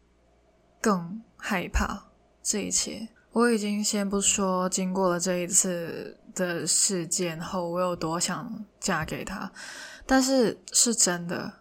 [0.81, 2.04] 更害怕
[2.40, 3.09] 这一切。
[3.33, 9.50] 我已经先不说经过了这一次的事件后，我有多想嫁给他，
[10.07, 11.52] 但是是真的，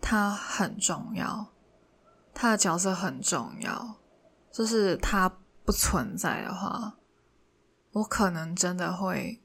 [0.00, 1.46] 他很重要，
[2.34, 3.94] 他的角色很重要，
[4.50, 5.32] 就是他。
[5.66, 6.94] 不存在的话，
[7.90, 9.42] 我可能真的会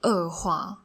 [0.00, 0.83] 恶化。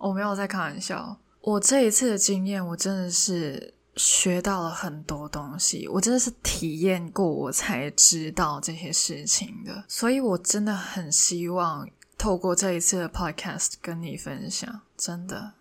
[0.00, 5.86] 我没有在开玩笑，我这一次的经验，我真的是学到了很多东西。
[5.88, 9.84] 我真的是体验过，我才知道这些事情的。
[9.86, 11.86] 所以我真的很希望
[12.16, 15.52] 透过这一次的 podcast 跟你分享，真的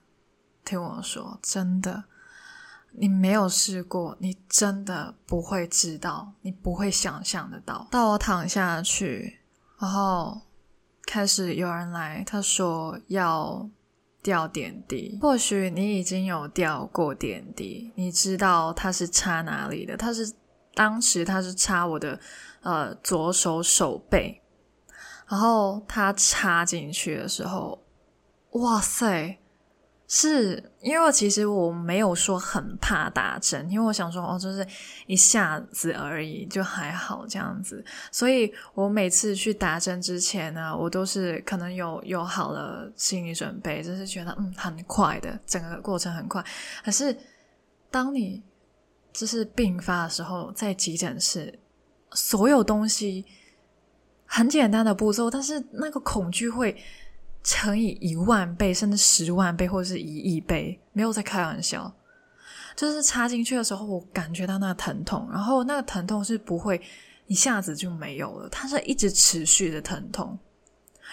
[0.63, 2.05] 听我说，真的，
[2.91, 7.85] 你没有试过，你真的不会知道，你不会想象得到。
[7.91, 9.39] 到我躺下去，
[9.77, 10.39] 然后
[11.05, 13.69] 开始有人来，他说要
[14.29, 15.17] 掉点滴。
[15.19, 19.97] 或许你已经有掉过点滴，你知道它是插哪里的？
[19.97, 20.31] 它是
[20.75, 22.19] 当时它是插我的
[22.61, 24.39] 呃左手手背，
[25.27, 27.83] 然后它插进去的时候，
[28.51, 29.39] 哇塞！
[30.11, 34.65] 是因为其实我没有说很怕打针，因为我想说哦，就是
[35.05, 37.85] 一下子而已，就还好这样子。
[38.11, 46.43] 所以我每次去打针之前呢，我都是可能有有好了心理准备，就是觉得嗯很快的，整个过程很快。
[46.83, 47.15] 可是
[47.91, 48.41] 当你
[49.13, 51.59] 就是病发的时候，在急诊室，
[52.13, 53.23] 所有东西
[54.25, 56.75] 很简单的步骤，但是那个恐惧会。
[57.49, 61.91] 乘以一万倍，甚至十万倍，或者是一亿倍，没有在开玩笑。
[62.75, 66.79] 就是插进去的时候，我感觉到那个疼痛，然后那个疼痛是不会
[67.25, 70.37] 一下子就没有了，它是一直持续的疼痛。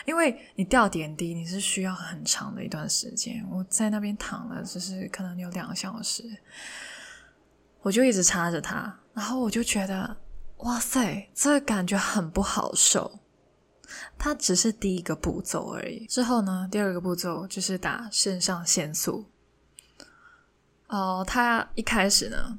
[0.05, 3.42] 因为你吊点滴，你是需要很长的一段时间。
[3.51, 6.22] 我在那边躺了，就是可能有两个小时，
[7.81, 10.14] 我就一直插着它，然后我就觉得，
[10.59, 13.20] 哇塞，这个感觉很不好受。
[14.18, 16.07] 它只是第一个步骤而已。
[16.07, 19.26] 之后呢，第二个步骤就是打肾上腺素。
[20.88, 22.59] 哦，他一开始呢，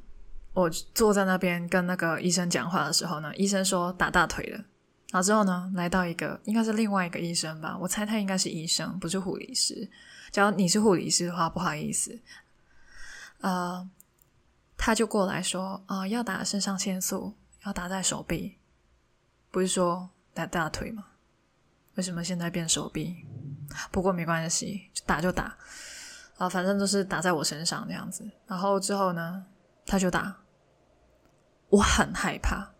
[0.53, 4.57] 我坐在那边跟那个医生讲话的时候呢，医生说打大腿的。
[5.09, 9.89] 然后之后呢，来到一个应该是另外一个医生吧，我猜他应该是医生，不是护理师。
[10.31, 12.19] 假如你是护理师的话，不好意思。
[13.39, 13.89] 呃，
[14.75, 17.33] 他就过来说啊，要打肾上腺素，
[17.65, 18.57] 要打在手臂，
[19.49, 21.05] 不是说打大腿吗？
[21.97, 23.25] 为什么现在变手臂？
[23.91, 25.57] 不过没关系，打就打
[26.37, 28.23] 啊，反正都是打在我身上这样子。
[28.45, 29.45] 然后之后呢，
[29.85, 30.37] 他就打，
[31.69, 32.71] 我很害怕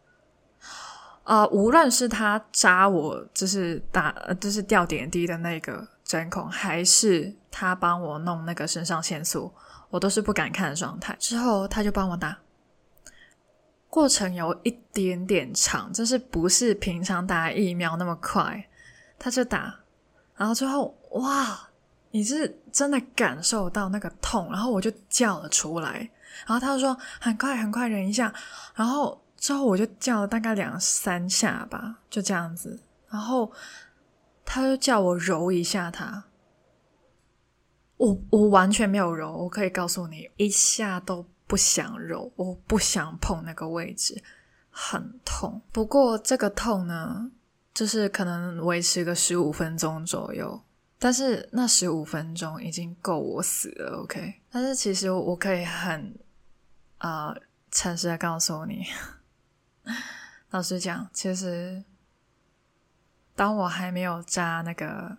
[1.24, 9.54] 啊、无论是他扎我，就是打，就是吊点滴的那个针孔，还是他帮我弄那个肾上腺素，
[9.90, 11.14] 我都是不敢看的状态。
[11.20, 12.40] 之后他就帮我打，
[13.90, 18.70] 过程有一点点长，就是不是平常打疫苗那么快。
[19.20, 19.74] 他就打，
[20.36, 21.70] 然后最后哇，
[22.12, 26.10] 你是真的感受到那个痛，然后我就叫了出来，
[26.46, 28.34] 然后他就说很快很快忍一下，
[28.76, 33.52] 然后之后我就叫了大概两三下吧，就这样子，然后
[34.46, 36.24] 他就叫我揉一下他，
[37.98, 44.24] 我我完全没有揉，我可以告诉你，一下都不想揉，我不想碰那个位置，
[44.70, 45.62] 很痛。
[45.72, 47.32] 不过这个痛呢，
[47.78, 50.60] 就是可能维持个十五分钟左右，
[50.98, 54.42] 但是那十五分钟已经够我死了，OK？
[54.50, 56.18] 但是其实我可以很
[56.98, 58.84] 啊、呃、诚实的告诉你，
[60.50, 61.84] 老实讲，其实
[63.36, 65.16] 当我还没有扎那个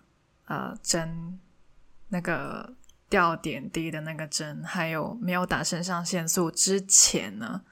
[0.46, 1.38] 呃针，
[2.08, 2.74] 那个
[3.08, 7.62] 吊点滴的那个针，还有没有打肾上腺素之前呢，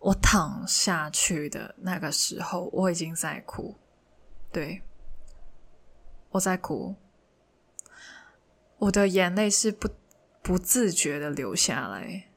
[0.00, 3.76] 我躺下去的那个时候，我已经在哭，
[4.50, 4.82] 对，
[6.30, 6.96] 我在哭，
[8.78, 9.90] 我的眼泪是不
[10.42, 12.28] 不自觉的流下来，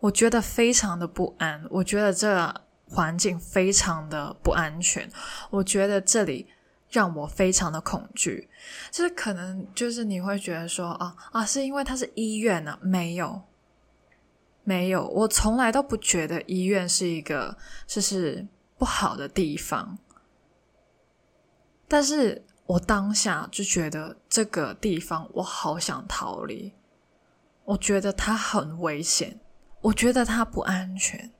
[0.00, 2.54] 我觉得非常的不安，我觉得这
[2.86, 5.10] 环境非常的不安全，
[5.48, 6.46] 我觉得这里
[6.90, 8.50] 让我非常的恐惧，
[8.90, 12.78] 就是可能就是你会觉得说啊啊，是因为它是医院呢？
[12.82, 13.47] 没有。
[14.68, 19.96] 没有，我从来都不觉得医院是一个就是不好的地方，
[21.88, 26.70] 但是我当下就觉得这个地方我好想逃离，
[27.64, 29.40] 我觉得它很危险，
[29.80, 31.32] 我觉得它不安全，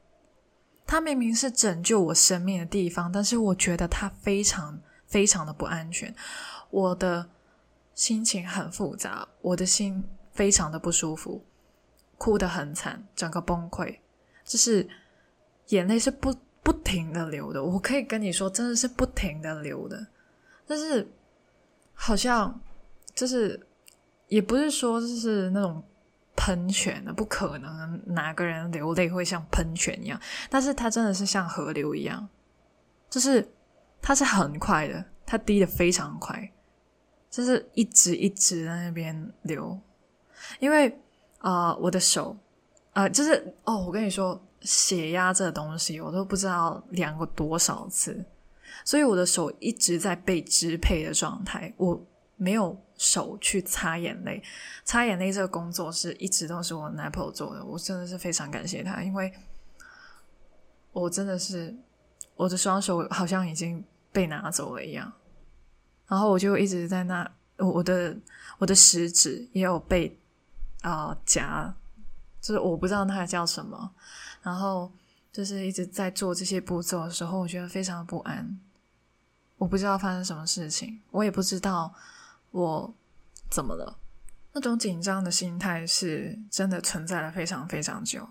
[0.87, 6.15] 它明明是拯救我生命的地方，但是我觉得它非常非常的不安全，
[6.71, 7.29] 我的
[7.95, 11.45] 心情很复杂，我的心非常的不舒服。
[12.19, 13.97] 哭得很惨，整个崩溃，
[14.45, 14.87] 就是
[15.69, 17.63] 眼泪是不不停的流的。
[17.63, 20.05] 我可以跟你说，真的是不停的流的。
[20.67, 21.09] 但是
[21.95, 22.61] 好像
[23.15, 23.65] 就是
[24.27, 25.81] 也不是说就是那种
[26.35, 30.21] 喷泉的，不可能哪个人流泪会像喷泉一样。
[30.51, 32.29] 但是它真的是像河流一样，
[33.09, 33.49] 就是
[34.03, 36.53] 它是很快的，它滴得非常快，
[37.31, 39.81] 就是一直一直在那边流，
[40.59, 41.01] 因为。
[41.39, 42.37] 啊、我的手，
[42.93, 48.25] 啊、就是哦，我跟你说，血压这东西，我都不知道量过多少次，
[48.85, 51.73] 所以我的手一直在被支配的状态。
[51.77, 52.05] 我
[52.37, 54.43] 没有手去擦眼泪。
[54.85, 59.33] 擦眼泪这个工作是一直都是我男朋友做的，我真的是非常感谢他，因为
[60.93, 61.77] 我真的是
[62.35, 65.13] 我的双手好像已经被拿走了一样，
[66.09, 68.17] 然后我就一直在那，我的
[68.59, 70.18] 我的食指也有被
[70.83, 71.75] 啊、夹，
[72.41, 73.91] 就是我不知道它叫什么，
[74.43, 74.91] 然后
[75.33, 78.59] 就是一直在做这些步骤的时候，我觉得非常不安。
[79.57, 81.93] 我不知道发生什么事情，我也不知道
[82.53, 82.95] 我
[83.51, 83.99] 怎么了。
[84.53, 88.29] 那种紧张的心态是真的存在了非常非常久，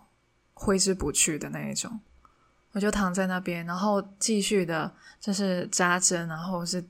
[0.54, 2.00] 挥之不去的那一种。
[2.72, 6.84] 我就躺在那边，然后继续的，就是扎针，然后是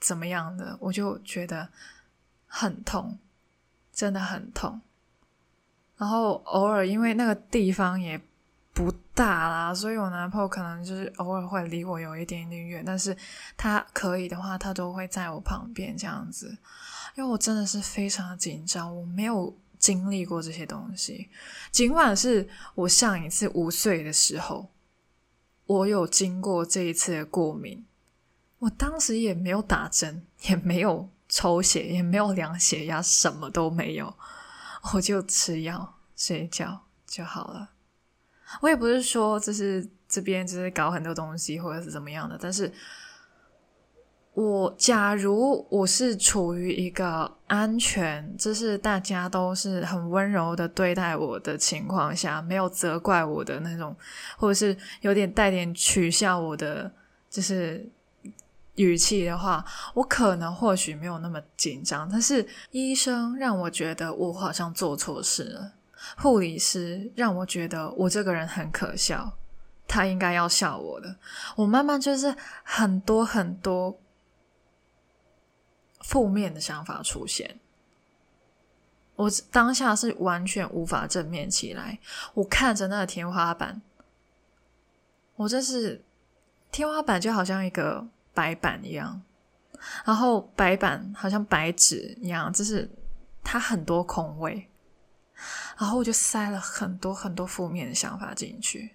[0.00, 1.68] 怎么样的，我就觉得
[2.46, 3.18] 很痛，
[3.92, 4.80] 真的很痛。
[5.96, 8.20] 然后偶尔因为那个地方也。
[8.74, 13.14] 不大啦，所以我男朋友可能就是偶尔会离我有一点点远，但是
[13.54, 16.56] 他可以的话，他都会在我旁边这样子。
[17.14, 21.28] 因为我真的是非常的紧张，我没有经历过这些东西。
[21.70, 24.70] 尽管是我上一次五岁的时候，
[25.66, 27.84] 我有经过这一次的过敏，
[28.60, 34.14] 我当时也没有打针，也没有抽血，也没有量血压，什么都没有，
[34.92, 37.70] 我就吃药睡觉就好了。
[38.60, 42.70] 我也不是说就是这边就是搞很多东西或者是怎么样的，但是
[44.34, 53.96] 我假如我是处于一个安全，就是大家都是很温柔的对待我的情况下，没有责怪我的那种，
[54.36, 56.92] 或者是有点带点取笑我的
[57.30, 57.90] 就是
[58.76, 59.64] 语气的话，
[59.94, 62.08] 我可能或许没有那么紧张。
[62.10, 65.72] 但是医生让我觉得我好像做错事了。
[66.16, 69.38] 护理师让我觉得我这个人很可笑，
[69.86, 71.16] 他应该要笑我的。
[71.54, 74.00] 我慢慢就是很多很多
[76.00, 77.60] 负面的想法出现，
[79.14, 82.00] 我当下是完全无法正面起来。
[82.34, 83.80] 我看着那个天花板，
[85.36, 86.02] 我这是
[86.72, 88.04] 天花板就好像一个
[88.34, 89.20] 白板一样，
[90.04, 92.90] 然后白板好像白纸一样，就是
[93.42, 94.68] 它很多空位。
[95.76, 98.94] 然后我就塞了很多很多负面的想法进去。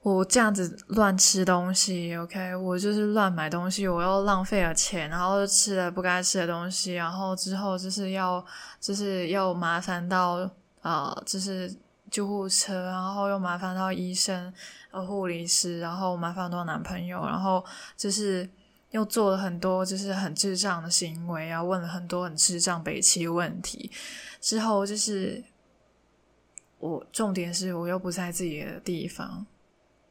[0.00, 8.44] 我这样子乱吃东西，OK，我就是乱买东西，我又浪费了钱，然后吃了不该吃的东西，然后之后就是要
[8.80, 11.72] 就是要麻烦到啊、就是
[12.10, 14.52] 救护车，然后又麻烦到医生、
[14.92, 17.64] 呃护理师，然后麻烦到男朋友，然后
[17.96, 18.48] 就是。
[18.92, 23.90] 又做了很多就是很智障的行为啊，问了很多很智障北七问题，
[24.38, 25.42] 之后就是
[26.78, 29.46] 我重点是我又不在自己的地方，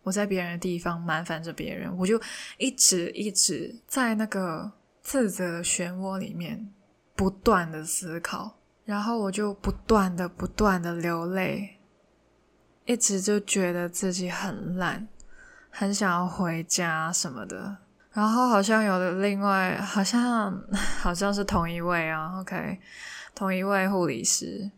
[0.01, 2.19] 我在别人的地方麻烦着别人，我就
[2.57, 4.71] 一直一直在那个
[5.03, 6.73] 自责的漩涡里面
[7.15, 11.77] 不断的思考，然后我就不断的不断的流泪，
[12.91, 15.07] 一直就觉得自己很烂，
[15.69, 17.77] 很想要回家什么的。
[18.11, 20.61] 然后好像有的另外好像
[20.99, 22.77] 好像是同一位啊，OK，
[23.33, 24.69] 同一位护理师，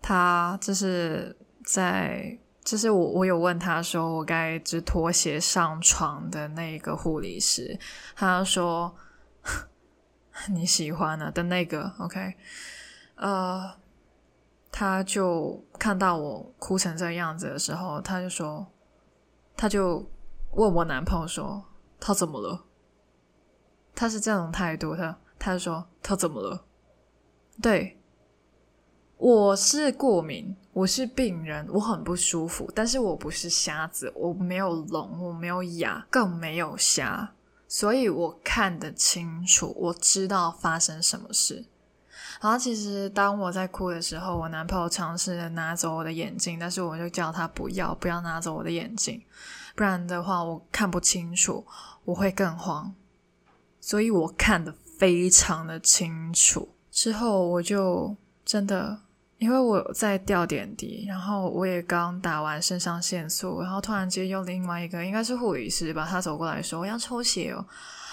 [0.00, 7.78] 他就是在就是我我有问他说我该只脱鞋上床的那个护理师，
[8.16, 8.96] 他说
[10.48, 12.34] 你喜欢的的那个 OK，
[13.16, 13.70] 呃，
[14.76, 18.66] 他就看到我哭成这样子的时候，他就说，
[19.56, 20.04] 他就
[20.54, 21.64] 问我男朋友说。
[22.00, 22.64] 他怎么了？
[23.94, 26.64] 他是这种态度，他他就说他怎么了？
[27.62, 27.98] 对，
[29.16, 37.32] 我是过敏，我是病人，我很不舒服，但是我不是瞎子，我没有聋，我没有哑，更没有瞎，
[37.68, 41.64] 所以我看得清楚，我知道发生什么事。
[42.44, 49.22] 然后其实当我在哭的时候，我男朋友尝试着拿走我的眼镜，但是我就叫他不要，不要拿走我的眼镜，
[49.74, 51.66] 不然的话我看不清楚。
[52.04, 52.94] 我会更慌，
[53.80, 56.68] 所以我看得非常的清楚。
[56.90, 58.14] 之后我就
[58.44, 58.98] 真的，
[59.38, 67.64] 因为我在吊点滴，然后我也刚打完肾上腺素，然后突然间又另外一个应该是护理师吧，他走过来说我要抽血哦，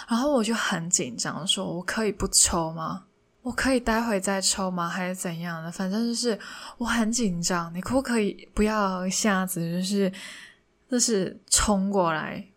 [0.08, 3.04] 然后我就很紧张，说我可以不抽吗？
[3.42, 4.88] 我可以待会再抽吗？
[4.88, 5.72] 还是怎样的？
[5.72, 6.38] 反正就是
[6.78, 10.12] 我很紧张，你可不可以不要一下子就是
[10.90, 12.48] 就是冲过来？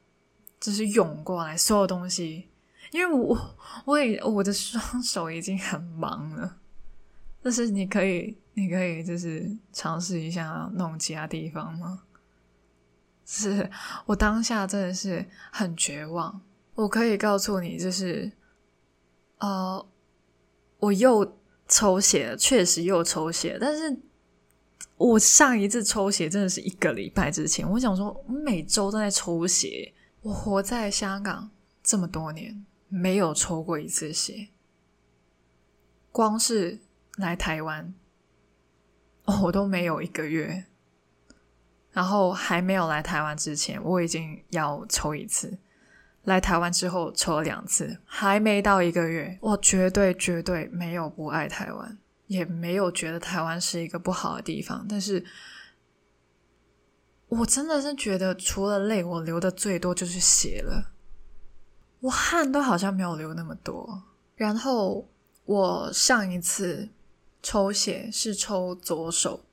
[0.60, 2.48] 就是涌过来所有东西，
[2.90, 3.54] 因为我
[3.84, 6.56] 我也我的双手已经很忙了，
[7.42, 12.02] 但是你可以你可以就是尝试一下弄其他地方吗？
[13.26, 13.70] 是
[14.06, 16.40] 我当下真的是很绝望，
[16.74, 18.32] 我可以告诉你，就是，
[19.38, 19.86] 呃，
[20.84, 23.96] 我又抽血，确实又抽血，但是
[24.96, 27.68] 我上一次抽血真的是一个礼拜之前。
[27.70, 31.50] 我想说，我每周都在抽血，我活在香港
[31.82, 34.48] 这么多年，没有抽过一次血，
[36.12, 36.80] 光是
[37.16, 37.94] 来台湾，
[39.42, 40.66] 我都没有一个月。
[41.92, 45.56] 然后还没有来台湾之前，我已经要抽一次；
[46.24, 54.86] 来台湾之后抽了两次，还没到一个月，我绝对绝对没有不爱台湾，也没有觉得台湾是一个不好的地方。
[54.88, 55.24] 但是，
[57.28, 60.92] 我真的是觉得，除了泪，我流的最多就是血了。
[62.00, 64.02] 我汗都好像没有流那么多。
[64.36, 65.08] 然后
[65.44, 66.88] 我上一次
[67.42, 69.44] 抽血是抽左手，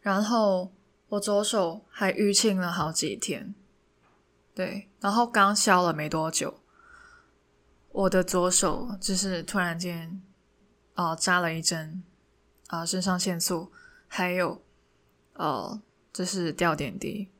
[0.00, 0.72] 然后。
[1.08, 3.54] 我左手还淤青了好几天，
[4.52, 6.62] 对，然后刚消了没多久，
[7.92, 10.20] 我的左手就是突然间，
[10.96, 12.02] 哦、扎了一针，
[12.66, 13.70] 啊、呃，肾上腺素，
[14.08, 14.60] 还有，
[15.34, 15.80] 呃，
[16.12, 17.30] 就是吊点滴，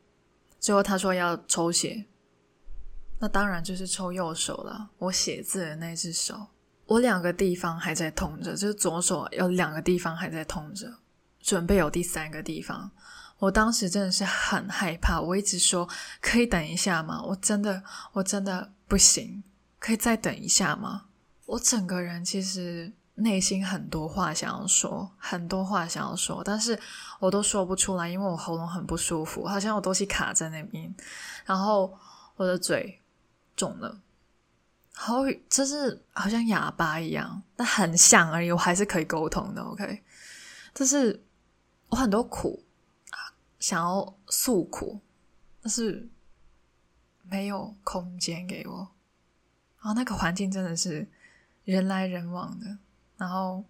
[0.61, 2.07] 最后他说要抽血，
[3.19, 6.47] 那当然就是抽右手了，我写字的那只手，
[6.85, 10.99] 我两个地方还在痛着，就是左手有两个地方还在痛着，
[11.41, 12.93] 准备有第三个地方。
[13.39, 15.87] 我当时真的是很害怕，我一直说
[16.23, 17.23] 可以等一下吗？
[17.23, 17.83] 我真的，
[18.13, 19.43] 我真的不行，
[19.79, 21.05] 可以再等一下吗？
[21.45, 26.79] 我整个人其实内心很多话想要说，很多话想要说，但是
[27.21, 30.95] 我都说不出来，因为我喉咙很不舒服，好像有东西卡在那边，
[31.45, 31.93] 然后
[32.37, 33.03] 我的嘴
[33.55, 34.01] 肿了，
[34.95, 35.17] 好
[35.51, 39.61] 就是好像哑巴一样，但很像而已，我还是可以沟通的。
[39.63, 40.03] OK，
[40.75, 41.23] 就是
[41.89, 42.63] 我很多苦。
[43.67, 45.01] 想要诉苦，
[45.61, 46.09] 但是
[47.25, 48.77] 没有空间给我。
[49.81, 51.05] 然后那个环境真的是
[51.65, 52.79] 人来人往的，
[53.17, 53.65] 然后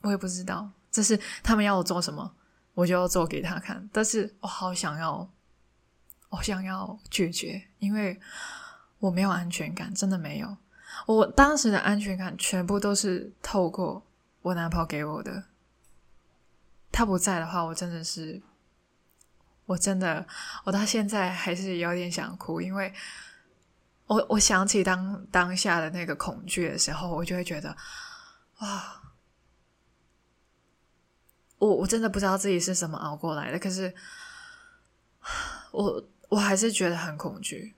[0.00, 2.34] 我也不知道，这是他们要我做什么，
[2.72, 3.86] 我就要做给他看。
[3.92, 5.30] 但是我好想要，
[6.30, 8.18] 我想要拒绝，因为
[8.98, 10.56] 我没有安全感，真的没有。
[11.04, 14.02] 我当时的安全感全部都是透过
[14.40, 15.44] 我男朋友给我的。
[16.90, 18.40] 他不在的话，我真的是。
[19.66, 20.26] 我真的，
[20.64, 22.92] 我到现在还是有点想哭，因为
[24.06, 27.76] 我我想起当当下的那个恐惧的时候，我就会觉得，
[28.60, 29.02] 哇，
[31.58, 33.94] 我我真的不知道自己是怎么熬过来的，可是
[35.72, 37.74] 我我还是觉得很恐惧。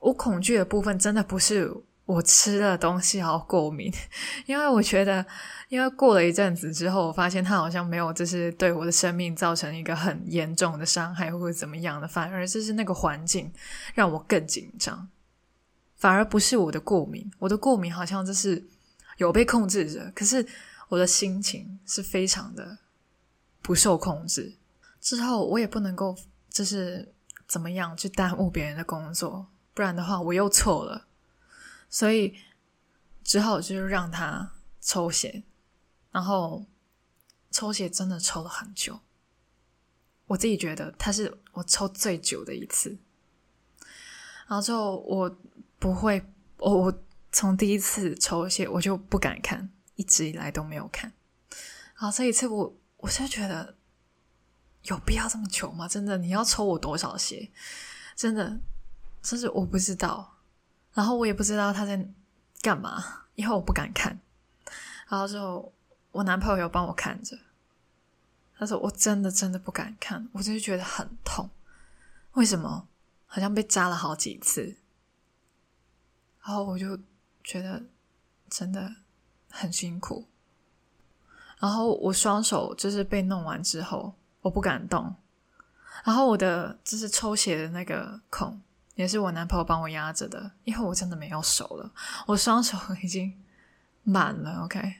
[0.00, 1.72] 我恐惧的部分真的不是。
[2.08, 3.92] 我吃的东西好过敏，
[4.46, 5.22] 因为我觉得，
[5.68, 13.52] 因为过了一阵子之后，我发现它好像没有，就是对我的生命造成一个很严重的伤害或者怎么样的，反而就是那个环境
[13.92, 15.06] 让我更紧张，
[15.96, 18.66] 反而不是我的过敏，我的过敏好像就是
[19.18, 20.46] 有被控制着，可是
[20.88, 22.78] 我的心情是非常的
[23.60, 24.54] 不受控制。
[24.98, 26.16] 之后我也不能够
[26.48, 27.12] 就是
[27.46, 31.04] 怎么样去耽误别人的工作，不然的话我又错了。
[31.88, 32.36] 所以
[33.22, 35.44] 只好就是让他抽血，
[36.10, 36.66] 然后
[37.50, 39.00] 抽血真的抽了很久。
[40.26, 42.98] 我自己觉得他是我抽最久的一次。
[44.46, 45.38] 然后之后我
[45.78, 46.22] 不会，
[46.58, 51.12] 我我从第一次抽血我就不敢看，一直以来都没有看。
[51.96, 53.76] 然后这一次我我是觉得
[54.84, 55.86] 有必要这么久吗？
[55.88, 57.50] 真的，你要抽我多少血？
[58.14, 58.60] 真的，
[59.22, 60.37] 真是我不知道。
[60.98, 61.96] 然后我也不知道他在
[62.60, 63.04] 干嘛，
[63.36, 64.18] 因为我不敢看。
[65.08, 65.72] 然后之后
[66.10, 67.38] 我男朋友有帮我看着，
[68.56, 71.48] 他说我真的真的不敢看，我就是觉得很痛。
[72.32, 72.88] 为什么？
[73.28, 74.74] 好像被扎了好几次。
[76.42, 76.98] 然后我就
[77.44, 77.80] 觉得
[78.50, 78.96] 真的
[79.48, 80.26] 很辛苦。
[81.60, 85.14] 然后我双手就是被弄完之后，我不敢动。
[86.02, 88.60] 然后我的就是抽血的那个孔。
[88.98, 91.88] 也是我男朋友帮我压着的，因为我真的没有手了，
[92.26, 93.32] 我双手已经
[94.02, 94.64] 满了。
[94.64, 94.94] OK，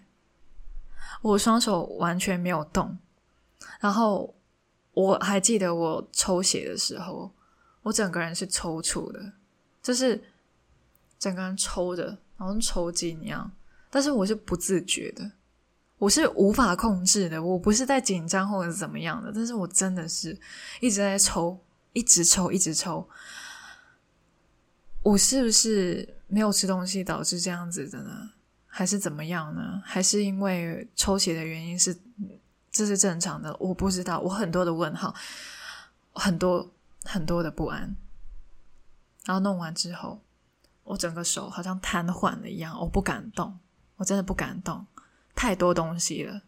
[1.20, 2.96] 我双手完全没有动。
[3.80, 4.32] 然后
[4.92, 7.32] 我还记得我抽血的时候，
[7.82, 9.32] 我整个人是抽搐的，
[9.82, 10.22] 就是
[11.18, 13.50] 整个人抽着，然后抽筋一样。
[13.90, 15.28] 但是我是不自觉的，
[15.98, 20.38] 我是无法控制的，我不是在紧张或者怎么样的，但是我真的是
[20.78, 21.58] 一直在抽，
[21.94, 23.04] 一直抽，一直抽。
[25.08, 28.30] 我是不是没有吃东西导致这样子的呢？
[28.66, 29.80] 还是怎么样呢？
[29.82, 31.98] 还是因为抽血的原因是
[32.70, 33.56] 这是正常的？
[33.58, 35.14] 我不知道，我很多的问号，
[36.12, 37.96] 很多很多的不安。
[39.24, 40.22] 然后弄完之后，
[40.84, 43.58] 我整个手好像瘫痪了一样，我不敢动，
[43.96, 44.86] 我真的不敢动，
[45.34, 46.42] 太多东西了。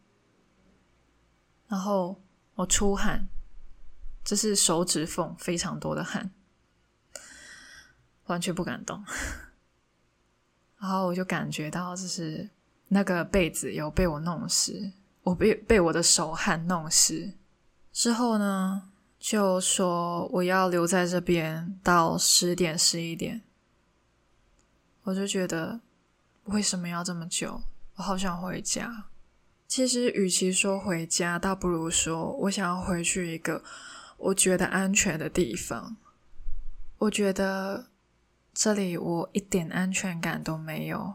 [1.67, 2.21] 然后
[2.57, 3.27] 我出汗，
[4.23, 6.31] 这是手指缝非常多的汗，
[8.31, 9.03] 完全不敢动。
[10.79, 12.49] 然后我就感觉到，就是
[12.89, 14.91] 那个被子有被我弄湿，
[15.23, 17.35] 我被被我的手汗弄湿。
[17.93, 23.43] 之后呢，就说我要留在这边到十点十一点。
[25.03, 25.81] 我就觉得
[26.45, 27.61] 为什么要这么久？
[27.97, 29.05] 我好想回家。
[29.69, 33.63] 其实，与其说回家，倒不如说我想要回去一个
[34.17, 35.95] 我觉得安全的地方。
[36.97, 37.90] 我觉得。
[38.61, 41.15] 这里我一点安全感都没有。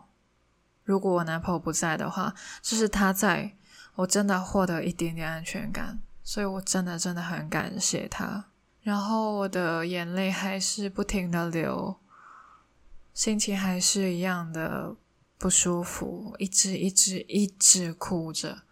[0.84, 3.56] 如果我男朋友不在的话，就是他在，
[3.94, 6.00] 我真的获得一点点安全感。
[6.24, 8.46] 所以我真的真的很感谢他。
[8.82, 12.00] 然后我的眼泪还是不停的流，
[13.14, 14.96] 心情还是一样的
[15.38, 18.64] 不舒服，一直一直一直哭着。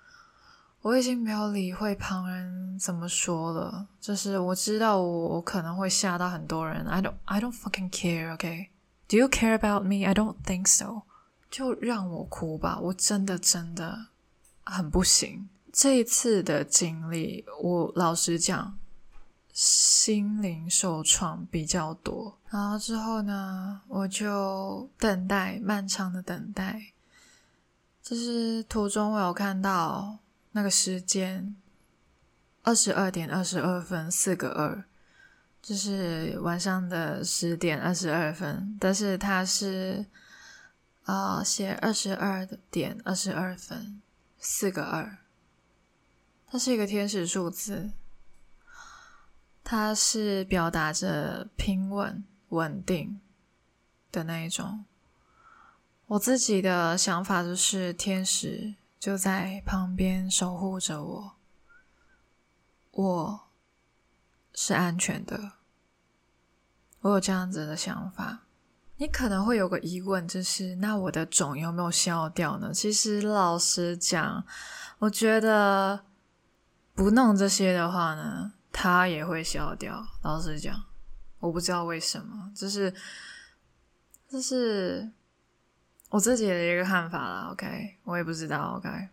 [0.84, 6.86] 我已经没有理会旁人怎么说了，就是我知道我我可能会吓到很多人。
[6.86, 8.68] I don't I don't fucking care, OK?
[9.08, 10.06] Do you care about me?
[10.06, 11.04] I don't think so.
[11.50, 14.08] 就让我哭吧，我真的真的
[14.66, 15.48] 很不行。
[15.72, 18.78] 这一次的经历，我老实讲，
[19.54, 22.38] 心灵受创比较多。
[22.50, 26.92] 然后之后呢，我就等待，漫长的等待。
[28.02, 30.20] 就是途中我有看到。
[30.56, 31.56] 那个时间，
[32.62, 34.84] 二十二点二十二分，四个二，
[35.64, 38.78] 就是晚上的十点二十二分。
[38.80, 40.06] 但是它是
[41.06, 44.00] 啊，写二十二点二十二分，
[44.38, 45.18] 四个二。
[46.46, 47.90] 它是一个天使数字，
[49.64, 53.20] 它是表达着平稳、稳定
[54.12, 54.86] 的那一种。
[56.06, 58.76] 我自己的想法就是天使。
[59.04, 61.36] 就在旁边守护着我，
[62.92, 63.50] 我
[64.54, 65.52] 是安全的。
[67.02, 68.44] 我有这样子的想法。
[68.96, 72.72] 你可能会有个疑问，就是那我的肿有没有消掉呢？
[72.74, 74.42] 其实老实讲，
[75.00, 76.06] 我觉得
[76.94, 80.02] 不弄这些的话呢，它也会消掉。
[80.22, 80.82] 老实讲，
[81.40, 82.94] 我不知道为什么，就是，
[84.30, 85.12] 就是。
[86.14, 89.10] 我自己的一个看法啦，OK，我也不知道，OK。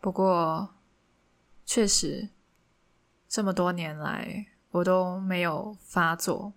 [0.00, 0.72] 不过，
[1.66, 2.28] 确实
[3.28, 6.52] 这么多年来我都没有发作。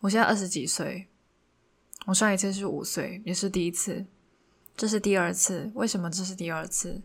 [0.00, 1.08] 我现在二十几岁，
[2.04, 4.04] 我上一次是五岁，也是第一次，
[4.76, 5.72] 这是第二次。
[5.74, 7.00] 为什么这是第二次？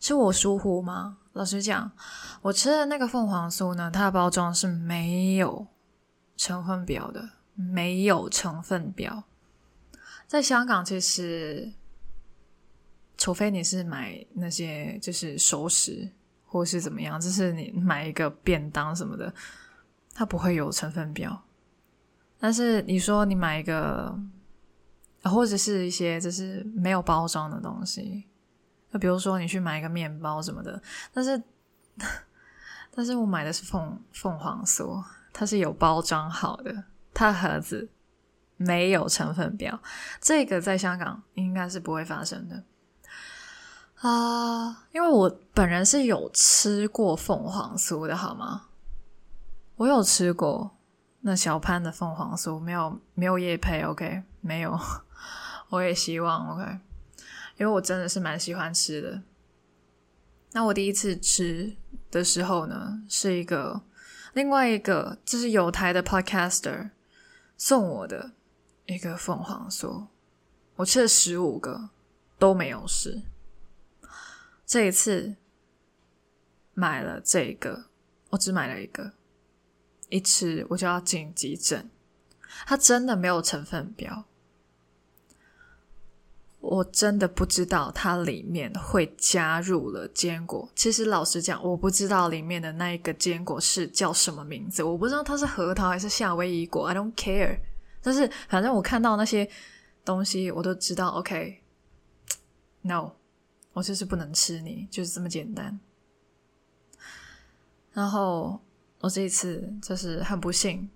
[0.00, 1.18] 是我疏忽吗？
[1.34, 1.92] 老实讲，
[2.40, 5.68] 我吃的那个凤凰酥呢，它的包装是没有
[6.36, 9.22] 成分表的，没有成分表。
[10.32, 11.70] 在香港，其实
[13.18, 16.10] 除非你是买那些就是熟食，
[16.46, 19.30] 或是怎么样，就是你买一个便当什么的，
[20.14, 21.38] 它不会有成分表。
[22.38, 24.18] 但是你说你买一个，
[25.24, 28.24] 或者是一些就是没有包装的东西，
[28.90, 31.42] 就比如说你去买一个面包什么的，但是
[32.94, 37.86] 但是我买的是凤凤凰酥，它是有包装好的，它盒子。
[38.66, 39.80] 没有成分表，
[40.20, 42.64] 这个在香港应该是不会发生的
[43.96, 48.66] 啊因为我本人是有吃过凤凰酥的，好吗？
[49.76, 50.76] 我有吃过
[51.20, 54.78] 那小潘的凤凰酥，没有没有叶配，OK，没有，
[55.70, 56.78] 我也希望 OK，
[57.56, 59.22] 因为我真的是蛮喜欢吃的。
[60.52, 61.76] 那我第一次吃
[62.10, 63.82] 的时候呢，是一个
[64.34, 66.90] 另外一个就是有台的 Podcaster
[67.56, 68.32] 送我的。
[68.86, 70.06] 一个凤凰酥，
[70.76, 71.90] 我吃了十五个
[72.38, 73.22] 都没有事。
[74.66, 75.36] 这一次
[76.74, 77.86] 买了这个，
[78.30, 79.12] 我只买了一个，
[80.08, 81.90] 一吃我就要进急诊。
[82.66, 84.24] 它真的没有成分表，
[86.60, 90.68] 我真的不知道它里面会加入了坚果。
[90.74, 96.86] 其实老实讲，我不知道里面的那一个坚果是叫什么名字，我不知道它是核桃还是夏威夷果。
[96.88, 97.60] I don't care。
[98.02, 99.48] 但是，反正我看到那些
[100.04, 101.08] 东西，我都知道。
[101.10, 103.12] OK，No，
[103.72, 105.78] 我就是不能吃你，就是这么简单。
[107.92, 108.60] 然后
[109.00, 110.90] 我这一次就是很不幸，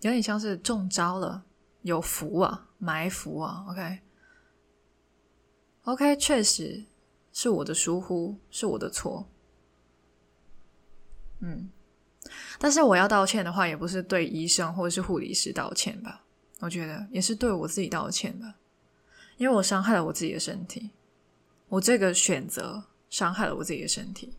[0.00, 1.44] 有点像是中招了，
[1.82, 3.66] 有伏啊，埋伏啊。
[5.84, 6.86] OK，OK，确实
[7.32, 9.28] 是我的疏忽，是我的错。
[11.40, 11.68] 嗯，
[12.58, 16.22] 但是我要道歉的话，也不是对医生或者是护理师道歉吧？
[16.60, 18.54] 我觉得也是对我自己道歉吧，
[19.36, 20.90] 因为我伤害了我自己的身体，
[21.68, 24.32] 我这个选择伤害了我自己的身体，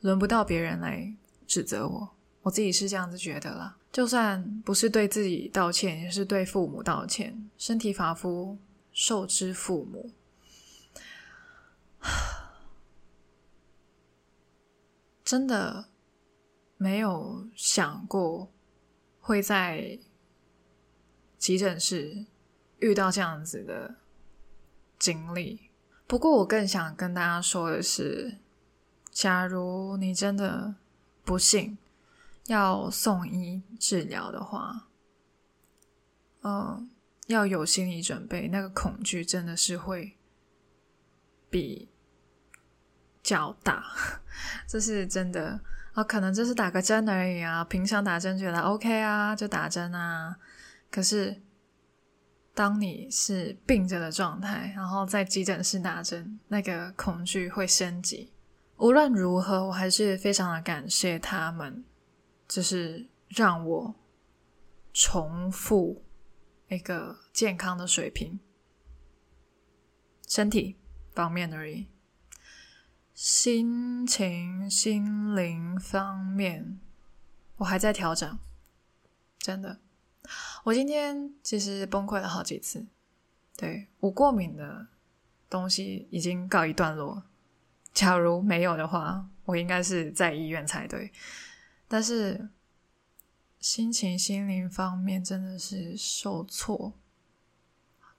[0.00, 1.12] 轮不到别人来
[1.46, 2.10] 指责我，
[2.42, 3.76] 我自己是这样子觉得啦。
[3.90, 7.50] 就算不是对自己道歉，也是对父母道歉。
[7.58, 8.56] 身体发肤，
[8.92, 10.12] 受之父母。
[15.24, 15.89] 真的
[16.82, 18.50] 没有想过
[19.20, 19.98] 会在
[21.36, 22.24] 急诊室
[22.78, 23.96] 遇到这样子的
[24.98, 25.70] 经历。
[26.06, 28.38] 不过，我更想跟大家说的是，
[29.10, 30.76] 假如你真的
[31.22, 31.76] 不幸
[32.46, 34.88] 要送医治疗的话，
[36.40, 36.90] 嗯，
[37.26, 40.16] 要有心理准备，那个恐惧真的是会
[41.50, 41.90] 比。
[43.22, 43.84] 较大，
[44.66, 45.60] 这是真的
[46.04, 50.36] 可能就是打个针而已啊，平常打针觉得 OK 啊，就打针啊。
[50.90, 51.40] 可是，
[52.54, 58.32] 当你是病着的状态，然后在急诊室打针，那个恐惧会升级。
[58.76, 61.84] 无论如何，我还是非常的感谢他们，
[62.48, 63.94] 就是让我
[64.92, 66.02] 重复
[66.68, 68.40] 一个健康的水平，
[70.26, 70.76] 身体
[71.14, 71.86] 方面而已。
[73.22, 76.80] 心情、心灵方面，
[77.58, 78.38] 我还在调整。
[79.38, 79.78] 真的，
[80.64, 82.86] 我今天其实崩溃了好几次。
[83.58, 84.86] 对，我过敏的
[85.50, 87.22] 东西已经告一段落。
[87.92, 91.12] 假如没有的话，我应该是在医院才对。
[91.86, 92.48] 但是
[93.58, 96.94] 心情、心灵方面真的是受挫、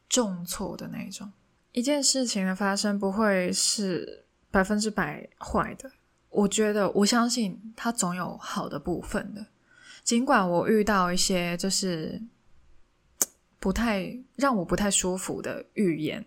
[0.07, 1.33] 重挫的那种。
[1.71, 4.27] 一件事情的发生不会是。
[4.51, 5.89] 百分之百坏的，
[6.29, 9.47] 我觉得我相信它总有好的部分的。
[10.03, 12.21] 尽管我遇到一些就是
[13.59, 16.25] 不太让我不太舒服的预言，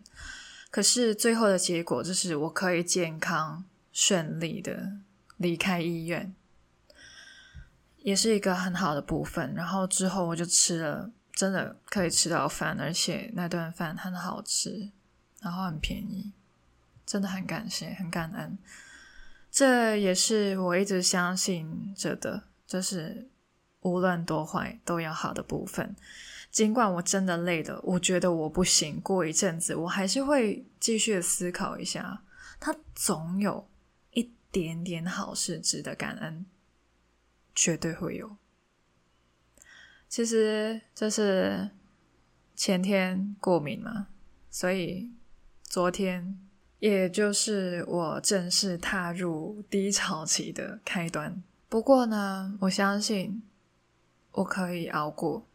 [0.71, 4.93] 可是最后的结果就是我可以健康顺利的
[5.37, 6.35] 离开医院，
[7.99, 9.53] 也是一个很好的部分。
[9.55, 14.91] 然后之后我就吃了，真的可以吃到饭，而且那顿饭很好吃，
[15.41, 16.33] 然后很便宜。
[17.07, 18.59] 真的很感谢，很感恩。
[19.51, 23.31] 这也是我一直相信着的，就是
[23.83, 25.95] 无论多坏都有好的部分。
[26.51, 32.23] 尽管我真的累了，我觉得我不行，过一阵子我还是会继续思考一下，
[32.59, 33.69] 它总有
[34.11, 36.47] 一点点好事值得感恩，
[37.55, 38.37] 绝对会有。
[40.09, 41.71] 其实这是
[42.57, 44.09] 前天过敏嘛，
[44.51, 45.13] 所以
[45.63, 46.41] 昨天。
[46.85, 51.43] 也就是我正式踏入低潮期的开端。
[51.67, 53.43] 不过呢，我相信
[54.33, 55.47] 我可以熬过，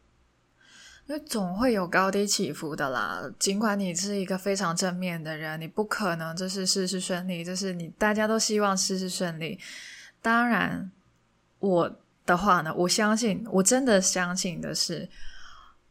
[1.05, 3.31] 因为总会有高低起伏的啦。
[3.37, 9.59] 尽管你是一个非常正面的人，你不可能就是事事顺利，就是你大家都希望事事顺利。
[10.23, 10.89] 当然，
[11.59, 15.07] 我的话呢，我相信，我真的相信的是。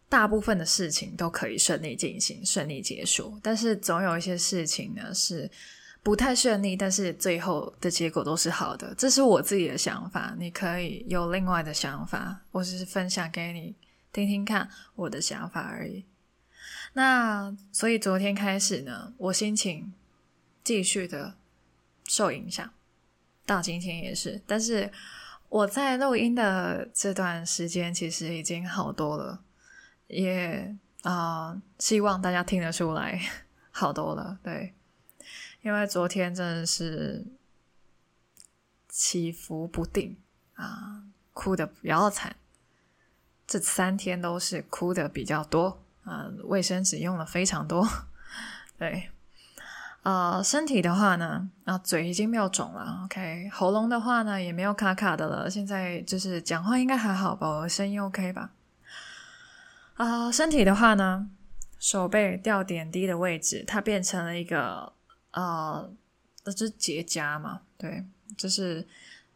[0.09, 5.51] 大部分的事情都可以顺利进行、顺利结束，但是总有一些事情呢是
[6.03, 8.95] 不太顺利，但是最后的结果都是好的。
[8.97, 13.75] 这是我自己的想法，你可以有另外的想法，我只是分享给你
[14.11, 16.05] 听听看我的想法而已。
[16.95, 19.93] 那所以昨天开始呢，我心情
[20.65, 21.35] 继续的
[22.07, 22.71] 受影响，
[23.45, 24.41] 到今天也是。
[24.47, 24.91] 但是
[25.51, 29.43] 我在录音的这段时间，其实已经好多了。
[30.09, 33.21] 也啊、希望大家听得出来
[33.71, 34.75] 好多了，对，
[35.63, 37.25] 因为昨天真的是
[38.89, 40.17] 起伏不定
[40.55, 42.35] 啊，哭的比较惨，
[43.47, 47.89] 这三天都是哭的比较多啊，卫生纸用了非常多，
[48.77, 49.11] 对，
[50.03, 58.51] 啊、身体的话呢，啊，嘴已经没有肿了，OK，喉咙的话呢也没有卡卡的了，现在就是讲话应该还好吧，我声音 OK 吧？
[59.99, 61.29] 啊、身体的话呢，
[61.79, 64.93] 手背掉点滴的位置，它变成了一个
[65.33, 65.93] 呃，
[66.45, 67.61] 这是结痂嘛？
[67.77, 68.05] 对，
[68.37, 68.87] 就是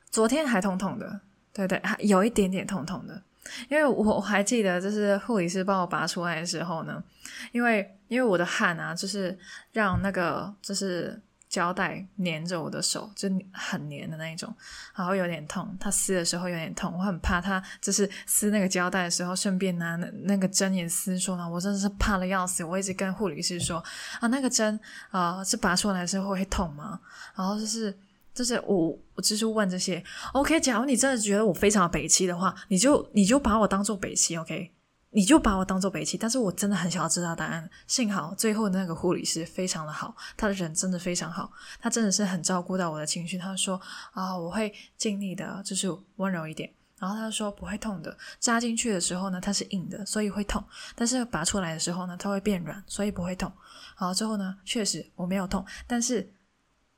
[0.08, 1.20] 昨天还痛痛的，
[1.52, 3.20] 对对，还有一点点痛痛的。
[3.68, 7.02] 因为我我还记得，就是护理师帮我拔出来的时候呢，
[7.50, 9.36] 因为因为我的汗啊，就是
[9.72, 11.20] 让那个就是。
[11.52, 14.52] 胶带粘着我的手，就很粘的那一种，
[14.96, 15.76] 然后有点痛。
[15.78, 21.46] 他撕的时候有点痛，我很怕他就是撕那个胶带的时候，顺便拿那那个针也撕出来。
[21.46, 22.64] 我真的是怕的要死。
[22.64, 23.76] 我一直跟护理师说
[24.18, 24.80] 啊，那个针
[25.10, 26.98] 啊、是拔出来的时候会痛吗？
[27.36, 27.94] 然后就是
[28.32, 30.02] 就是我，我就是问这些。
[30.32, 34.72] OK，假如你真的觉得我非常北七的话，你就你就把我当做北七，OK，
[35.12, 36.18] 你就把我当做北七。
[36.18, 37.70] 但是我真的很想要知道答案。
[37.86, 43.38] 幸好最后那个护理师非常的好，他的人真的非常好，他真的是很照顾到我的情绪。
[43.38, 43.80] 他说
[44.12, 46.72] 啊，我会尽力的，就是温柔一点。
[46.98, 50.62] 然后他说不会痛的，扎进去的时候呢，它是硬的，所以会痛。
[50.94, 53.52] 但是拔出来的时候呢，它会变软，所以不会痛。
[53.94, 56.32] 好，之后呢，确实我没有痛，但是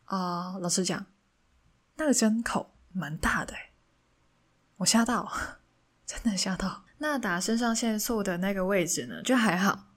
[0.04, 1.04] 啊、老实讲。
[1.96, 3.54] 那个针口蛮大的，
[4.78, 5.32] 我吓到，
[6.04, 6.83] 真的吓到。
[6.98, 9.88] 那打肾上腺素的那个位置呢，就还好，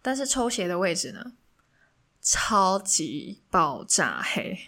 [0.00, 1.32] 但是抽血的位置呢，
[2.20, 4.58] 超级爆炸黑，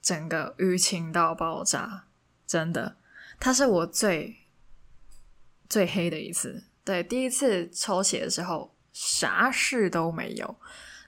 [0.00, 2.04] 整个淤青到爆炸，
[2.46, 2.96] 真的，
[3.38, 4.36] 它是我最
[5.68, 6.64] 最黑的一次。
[6.84, 10.58] 对，第一次抽血的时候啥事都没有，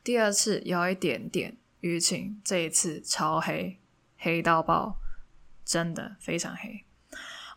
[0.04, 3.78] 第二次有一点点淤青，这一次超黑。
[4.22, 4.98] 黑到爆，
[5.64, 6.84] 真的非常黑。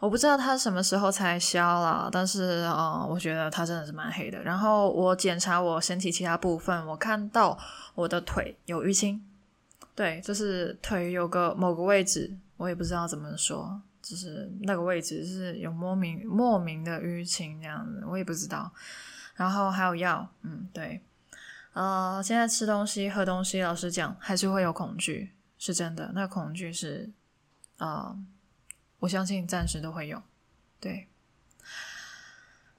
[0.03, 4.37] 我不知道他什么时候才消了，但是啊、我觉得他真的是蛮黑的。
[4.43, 7.57] 然后我检查我身体其他部分，我看到
[7.95, 9.23] 我的腿有淤青，
[9.95, 18.69] 对，就是腿有个某个位置，我也不知道怎么说，就是那个位置是有莫名莫名的淤青这样子，我也不知道。
[19.35, 21.01] 然后还有药，嗯，对，
[21.71, 25.31] 呃，现在吃东西喝东西，老实讲还是会有恐惧。
[25.57, 27.09] 是真的，那恐惧是，
[27.77, 28.13] 啊、
[29.03, 30.23] 我相信暂时都会有，
[30.79, 31.09] 对，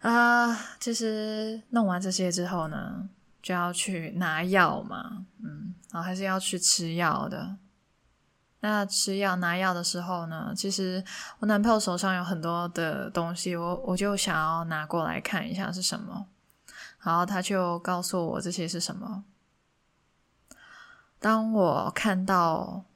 [0.00, 3.10] 啊、其实弄完这些之后呢，
[3.42, 7.56] 就要去拿药嘛，嗯，然后还是要去吃药的。
[8.60, 11.04] 那吃药拿药的时候呢，其实
[11.40, 16.26] 我男朋友手上有很多的东西，我我就想要拿过来看一下是什么，
[17.02, 19.24] 然后他就告诉我这些是什么。
[21.18, 22.86] 当我看到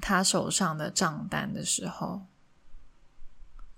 [0.00, 2.22] 他手上的账单的时候，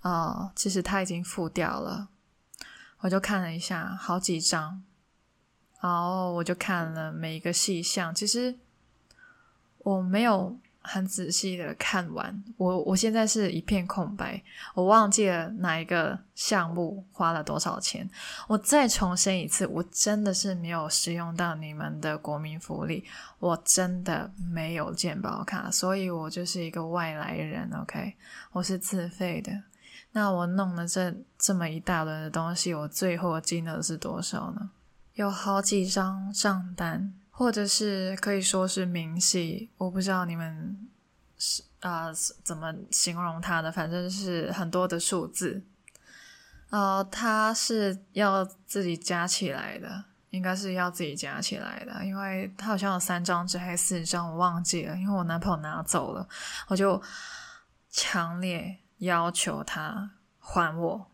[0.04, 2.08] 哦，其实他已经付掉了。
[3.00, 4.82] 我就看了一下，好几张，
[5.80, 8.14] 然后我就看了每一个细项。
[8.14, 8.54] 其实
[9.78, 10.56] 我没有。
[10.86, 14.42] 很仔细的看完，我我现在是一片空白，
[14.74, 18.06] 我忘记了哪一个项目花了多少钱。
[18.46, 23.02] 我再重申一次，我真的是没有使用到你们的国民福利，
[23.38, 27.66] 我真的没有健保卡，所以我就是一个外来人。
[27.80, 28.14] OK，
[28.52, 29.50] 我是自费的。
[30.14, 34.70] 那我弄了这这么一大轮的东西，我最后金额是多少呢？
[35.12, 37.12] 有好几张账单。
[37.36, 40.88] 或者是可以说是明细，我不知道你们
[41.36, 42.12] 是啊、
[42.44, 45.60] 怎么形容它的，反正是很多的数字，
[46.70, 56.28] 呃，它是要自己加起来的，应该是要自己加起来的，因为它好像有三张纸还是四张，我忘记了，因为我男朋友拿走了，
[56.68, 57.02] 我就
[57.90, 61.10] 强烈要求他还我，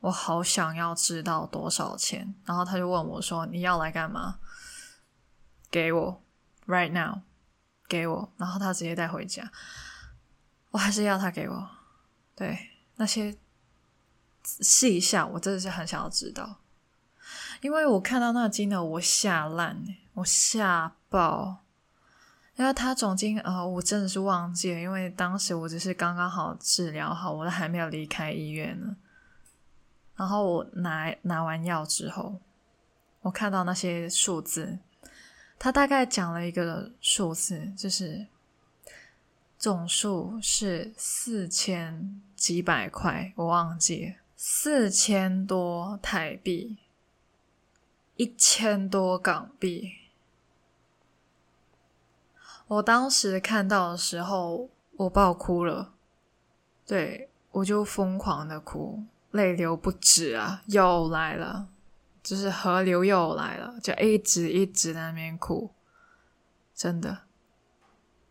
[0.00, 4.38] 我好想要知道多少钱，然后他就问我说：“你要来干嘛？”
[5.70, 6.22] 给我
[6.66, 7.20] ，right now，
[7.88, 9.50] 给我，然后他直接带回家。
[10.70, 11.68] 我还是要他给我。
[12.36, 13.36] 对，那些
[14.44, 16.60] 细项，我真的是很想要知道，
[17.60, 21.63] 因为我看到那个金额，我吓烂，我吓爆。
[22.56, 28.96] 因为他总金呃，我真的是忘记了，因为当时我只是刚刚好治疗好，我都还没有离开医院呢。
[30.14, 32.40] 然后我拿拿完药之后，
[33.22, 34.78] 我看到那些数字。
[35.58, 38.26] 他大概讲了一个数字，就是
[39.58, 46.76] 总数是四千几百块，我忘记了，四千多台币，
[48.14, 50.03] 一千多港币。
[52.74, 55.92] 我当时看到的时候，我爆哭了，
[56.84, 61.68] 对，我就疯狂的哭，泪流不止啊，又来了。
[62.22, 65.70] 就是河流又来了，就一直一直在那边哭，
[66.74, 67.18] 真的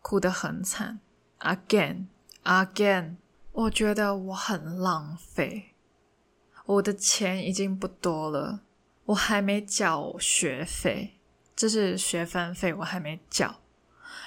[0.02, 0.98] 哭得很惨。
[1.38, 2.06] Again,
[2.42, 3.16] again，
[3.52, 5.74] 我觉得我很浪费，
[6.66, 8.60] 我的钱已经不多了，
[9.06, 11.20] 我还没缴学费，
[11.54, 13.60] 就是学分费我还没缴，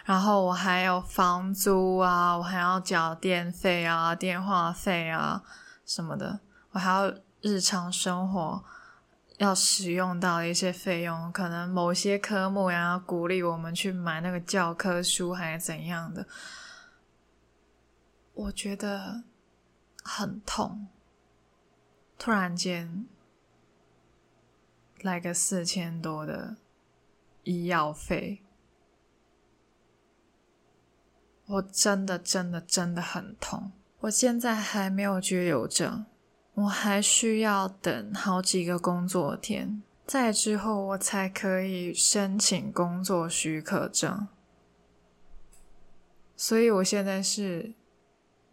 [0.08, 5.44] 然后我还有房租啊，我还要缴电费啊、电话费啊
[5.86, 6.40] 什么的，
[6.72, 8.64] 我还要日常生活。
[9.38, 16.26] 要使用到的一些费用，可能某些科目呀，鼓励我们去买那个教科书，还是怎样的？
[18.34, 19.22] 我觉得
[20.04, 20.88] 很痛。
[22.18, 23.06] 突然间
[25.02, 26.56] 来个四千多的
[27.44, 28.42] 医药费，
[31.48, 33.72] 我真的真的真的很痛。
[34.02, 36.06] 我现在还没有居留证，
[36.54, 44.28] 我还需要等好几个工作天，再之后我才可以申请工作许可证。
[46.36, 47.74] 所以我现在是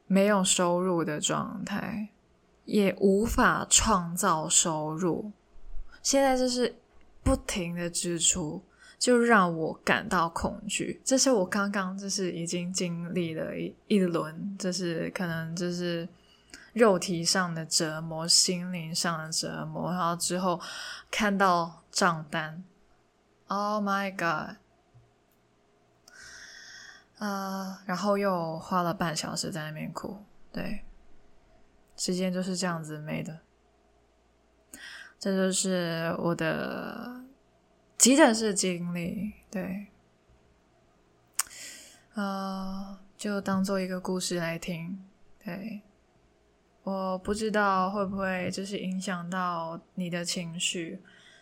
[0.07, 2.09] 没有收入的状态，
[2.65, 5.33] 也无法创造收入。
[6.03, 6.77] 现在就是
[7.23, 8.63] 不停的支出，
[8.99, 11.01] 就让我感到恐惧。
[11.05, 16.09] 这是我刚刚就是已经经历了一一轮，就是可能就是
[16.73, 20.61] 肉体上的折磨、心灵上的折磨，然后之后
[21.11, 22.65] 看到账单
[23.49, 24.57] ，Oh my God！
[27.19, 30.19] 啊然后又花了半小时在那边哭，
[30.53, 30.85] 对，
[31.97, 33.39] 时间就是这样子没的。
[35.19, 37.24] 这就是我的
[37.97, 39.87] 急诊室经历，对，
[42.15, 45.03] 啊、就当做一个故事来听，
[45.45, 45.83] 对，
[46.83, 51.01] 我不知道会不会就是影响到你的情绪，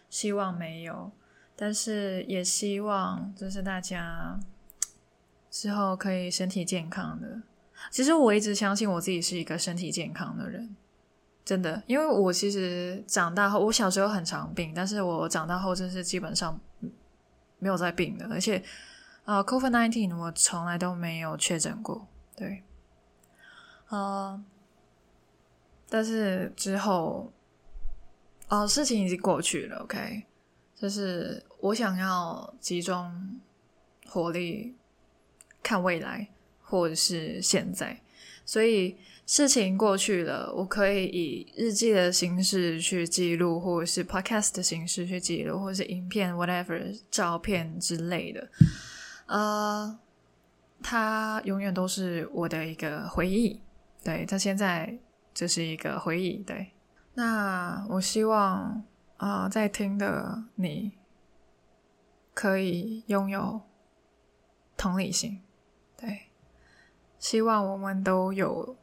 [0.09, 1.11] 希望没有，
[1.57, 4.41] 但是也希望就是大家。
[5.51, 7.43] 之后可以身体健康的。
[7.91, 10.75] 其实我一直相信我自己是一个身体健康的人，
[11.45, 11.83] 真的。
[11.87, 16.59] 因为我其实长大后，我小时候很常病，但是我长大后就是基本上
[17.59, 18.27] 没有再病的。
[18.31, 18.63] 而且，
[19.25, 22.07] 呃，COVID-19 我从来都没有确诊过。
[22.37, 22.63] 对，
[23.89, 24.43] 呃，
[25.89, 27.33] 但是之后，
[28.49, 29.79] 哦，事情已经过去了。
[29.79, 30.25] OK，
[30.75, 33.41] 就是我想要集中
[34.07, 34.77] 火力。
[35.65, 36.27] 看未来，
[36.61, 37.97] 或者是现在，
[38.45, 48.49] 所以事情过去了，我可以以日记的形式去记录，或者是 podcast 的形式去记录，或者是影片、whatever 照片之类的。
[49.27, 49.99] 呃，
[50.83, 53.61] 它永远都是我的一个回忆。
[54.05, 54.99] 对，它现在
[55.33, 56.39] 就是一个回忆。
[56.39, 56.73] 对，
[57.15, 58.85] 那我希望
[59.17, 60.93] 啊、在听的你
[62.35, 63.61] 可以拥有
[64.77, 65.41] 同理心。
[65.97, 66.23] 对，
[67.21, 68.77] 希望我们都有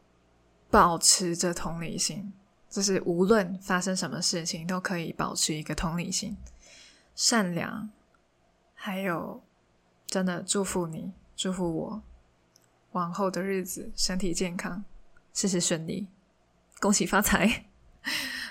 [0.70, 2.32] 保持着同理心，
[2.68, 6.36] 就是无论发生什么事情，都可以保持一个同理心、
[7.14, 7.90] 善良，
[8.74, 9.42] 还有
[10.06, 12.02] 真的祝福你，祝福我
[12.92, 14.84] 往后的日子身体健康，
[15.34, 16.06] 事事顺利，
[16.78, 17.64] 恭喜发财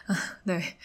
[0.05, 0.15] 啊。
[0.45, 0.77] 对，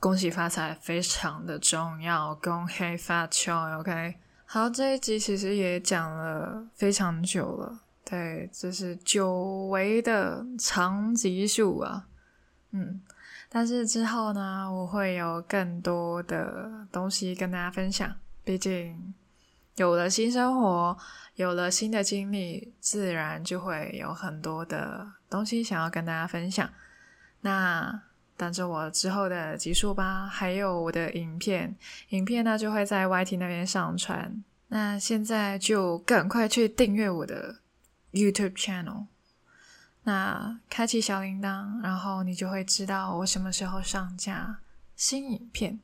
[0.00, 4.16] 恭喜发财非常的重要，恭喜发财，OK。
[4.46, 7.80] 好，这一集其实也讲了非常久了，
[8.10, 12.08] 对，这是久违的长集数啊，
[12.72, 13.00] 嗯，
[13.48, 19.14] 但是之后呢，我会有更多的东西跟大家分享，毕竟
[19.76, 20.98] 有了新生活，
[21.36, 26.68] 有了新的经历，自然就会有很多的东西想要跟大家分享，
[27.42, 28.02] 那。
[28.36, 31.76] 等着我之后的集数吧，还有我的影片，
[32.08, 34.42] 影片呢就会在 YT 那边上传。
[34.68, 37.59] 那现在就赶快去订阅我的
[38.12, 39.06] YouTube channel，
[40.04, 44.58] 那开启小铃铛，然后你就会知道我什么时候上架
[44.96, 45.80] 新影片。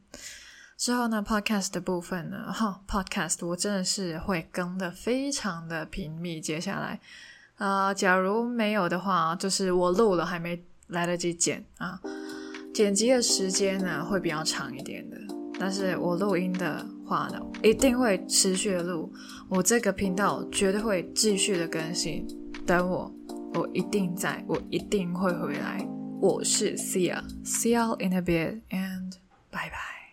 [0.77, 6.39] 之后呢，Podcast 的部分呢，哈，Podcast 我真的是会更的非常的频密。
[6.41, 7.01] 接下来，
[7.57, 11.99] 呃，假如没有的话，就是我录了还没来得及剪啊。
[12.74, 15.16] 剪辑的时间呢会比较长一点的，
[15.59, 19.11] 但是我录音的话呢，一定会持续的录。
[19.49, 22.26] 我这个频道绝对会继续的更新。
[22.66, 23.12] 等我，
[23.55, 25.86] 我一定在，我一定会回来。
[26.20, 29.12] 我是 Sia，See you in a bit and
[29.53, 30.06] bye bye。